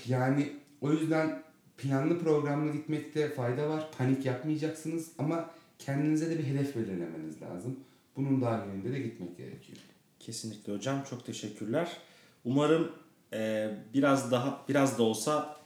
Yani 0.09 0.53
o 0.81 0.93
yüzden 0.93 1.43
planlı 1.83 2.19
programlı 2.19 2.73
gitmekte 2.73 3.35
fayda 3.35 3.69
var. 3.69 3.89
Panik 3.99 4.27
yapmayacaksınız 4.27 5.11
ama 5.19 5.51
kendinize 5.79 6.31
de 6.31 6.39
bir 6.39 6.45
hedef 6.45 6.77
belirlemeniz 6.77 7.43
lazım. 7.43 7.77
Bunun 8.17 8.43
dahilinde 8.43 8.93
de 8.93 9.01
gitmek 9.01 9.37
gerekiyor. 9.37 9.79
Kesinlikle 10.21 10.73
hocam 10.73 11.05
çok 11.11 11.27
teşekkürler. 11.27 11.97
Umarım 12.45 12.93
e, 13.33 13.71
biraz 13.95 14.31
daha 14.31 14.63
biraz 14.69 14.99
da 14.99 15.03
olsa 15.03 15.57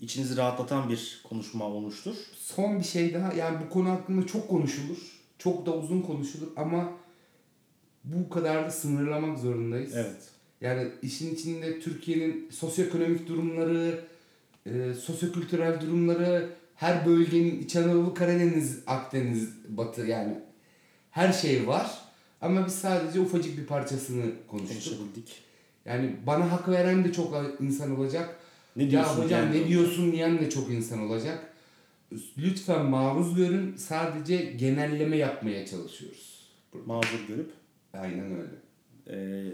içinizi 0.00 0.36
rahatlatan 0.36 0.88
bir 0.88 1.22
konuşma 1.28 1.64
olmuştur. 1.64 2.16
Son 2.38 2.78
bir 2.78 2.84
şey 2.84 3.14
daha 3.14 3.32
yani 3.32 3.58
bu 3.66 3.70
konu 3.72 3.90
hakkında 3.90 4.26
çok 4.26 4.48
konuşulur. 4.48 4.98
Çok 5.38 5.66
da 5.66 5.76
uzun 5.76 6.02
konuşulur 6.02 6.48
ama 6.56 6.92
bu 8.04 8.28
kadar 8.28 8.64
da 8.64 8.70
sınırlamak 8.70 9.38
zorundayız. 9.38 9.96
Evet. 9.96 10.30
Yani 10.60 10.88
işin 11.02 11.34
içinde 11.34 11.80
Türkiye'nin 11.80 12.50
sosyoekonomik 12.50 13.28
durumları, 13.28 14.04
e, 14.66 14.94
sosyokültürel 14.94 15.80
durumları, 15.80 16.50
her 16.74 17.06
bölgenin 17.06 17.62
İç 17.62 17.76
Anadolu, 17.76 18.14
Karadeniz, 18.14 18.82
Akdeniz, 18.86 19.48
Batı 19.68 20.06
yani 20.06 20.38
her 21.10 21.32
şey 21.32 21.66
var. 21.66 21.90
Ama 22.40 22.66
biz 22.66 22.74
sadece 22.74 23.20
ufacık 23.20 23.58
bir 23.58 23.66
parçasını 23.66 24.32
konuştuk. 24.48 24.98
Yani 25.84 26.16
bana 26.26 26.52
hak 26.52 26.68
veren 26.68 27.04
de 27.04 27.12
çok 27.12 27.44
insan 27.60 27.98
olacak. 27.98 28.36
Ne 28.76 28.90
diyorsun 28.90 29.18
Ya 29.18 29.24
hocam 29.24 29.40
yani? 29.40 29.60
ne 29.62 29.68
diyorsun 29.68 30.12
diyen 30.12 30.38
de 30.38 30.50
çok 30.50 30.70
insan 30.70 31.00
olacak. 31.00 31.50
Lütfen 32.38 32.84
maruz 32.86 33.34
görün. 33.36 33.76
Sadece 33.76 34.36
genelleme 34.36 35.16
yapmaya 35.16 35.66
çalışıyoruz. 35.66 36.48
Mazur 36.86 37.26
görüp 37.28 37.50
Aynen 37.92 38.26
öyle. 38.32 38.50
e, 39.10 39.46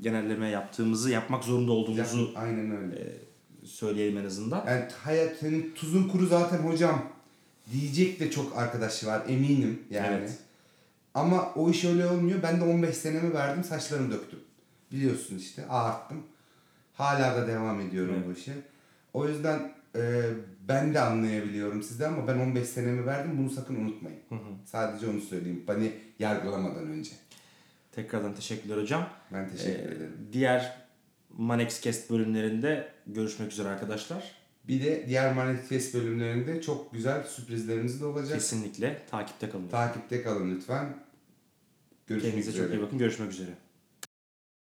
genelleme 0.00 0.48
yaptığımızı, 0.48 1.10
yapmak 1.10 1.44
zorunda 1.44 1.72
olduğumuzu 1.72 2.32
Aynen 2.36 2.76
öyle. 2.76 3.12
Söyleyelim 3.64 4.18
en 4.18 4.24
azından. 4.24 4.66
Yani 4.66 4.84
hayat 5.04 5.36
senin 5.36 5.72
tuzun 5.74 6.08
kuru 6.08 6.26
zaten 6.26 6.58
hocam 6.58 7.02
diyecek 7.72 8.20
de 8.20 8.30
çok 8.30 8.56
arkadaş 8.58 9.04
var 9.06 9.22
eminim 9.28 9.82
yani. 9.90 10.16
Evet. 10.18 10.38
Ama 11.14 11.52
o 11.54 11.70
iş 11.70 11.84
öyle 11.84 12.06
olmuyor. 12.06 12.42
Ben 12.42 12.60
de 12.60 12.64
15 12.64 12.96
senemi 12.96 13.34
verdim 13.34 13.64
saçlarımı 13.64 14.10
döktüm. 14.12 14.38
Biliyorsun 14.92 15.38
işte 15.38 15.66
ağarttım. 15.66 16.22
Hala 16.94 17.36
da 17.36 17.48
devam 17.48 17.80
ediyorum 17.80 18.14
Evet. 18.16 18.26
bu 18.28 18.32
işe. 18.40 18.52
O 19.12 19.28
yüzden 19.28 19.72
e, 19.96 20.22
ben 20.68 20.94
de 20.94 21.00
anlayabiliyorum 21.00 21.82
sizden 21.82 22.12
ama 22.12 22.28
ben 22.28 22.38
15 22.38 22.68
senemi 22.68 23.06
verdim 23.06 23.38
bunu 23.38 23.50
sakın 23.50 23.74
unutmayın. 23.76 24.18
Sadece 24.64 25.06
onu 25.06 25.20
söyleyeyim. 25.20 25.64
Beni 25.68 25.92
yargılamadan 26.18 26.86
önce. 26.86 27.10
Tekrardan 27.92 28.34
teşekkürler 28.34 28.76
hocam. 28.76 29.08
Ben 29.32 29.48
teşekkür 29.50 29.90
Ee, 29.90 29.94
ederim. 29.94 30.16
Diğer 30.32 30.81
Manexcast 31.38 32.10
bölümlerinde 32.10 32.92
görüşmek 33.06 33.52
üzere 33.52 33.68
arkadaşlar. 33.68 34.42
Bir 34.68 34.84
de 34.84 35.04
diğer 35.08 35.34
manifest 35.34 35.94
bölümlerinde 35.94 36.62
çok 36.62 36.92
güzel 36.92 37.24
sürprizlerimiz 37.24 38.00
de 38.00 38.04
olacak. 38.04 38.34
Kesinlikle 38.34 39.02
takipte 39.10 39.50
kalın. 39.50 39.68
Takipte 39.68 40.22
kalın 40.22 40.54
lütfen. 40.54 40.96
Görüşmek 42.06 42.32
Kendinize 42.32 42.50
üzere. 42.50 42.66
çok 42.66 42.74
iyi 42.74 42.82
bakın. 42.82 42.98
Görüşmek 42.98 43.30
üzere. 43.32 43.50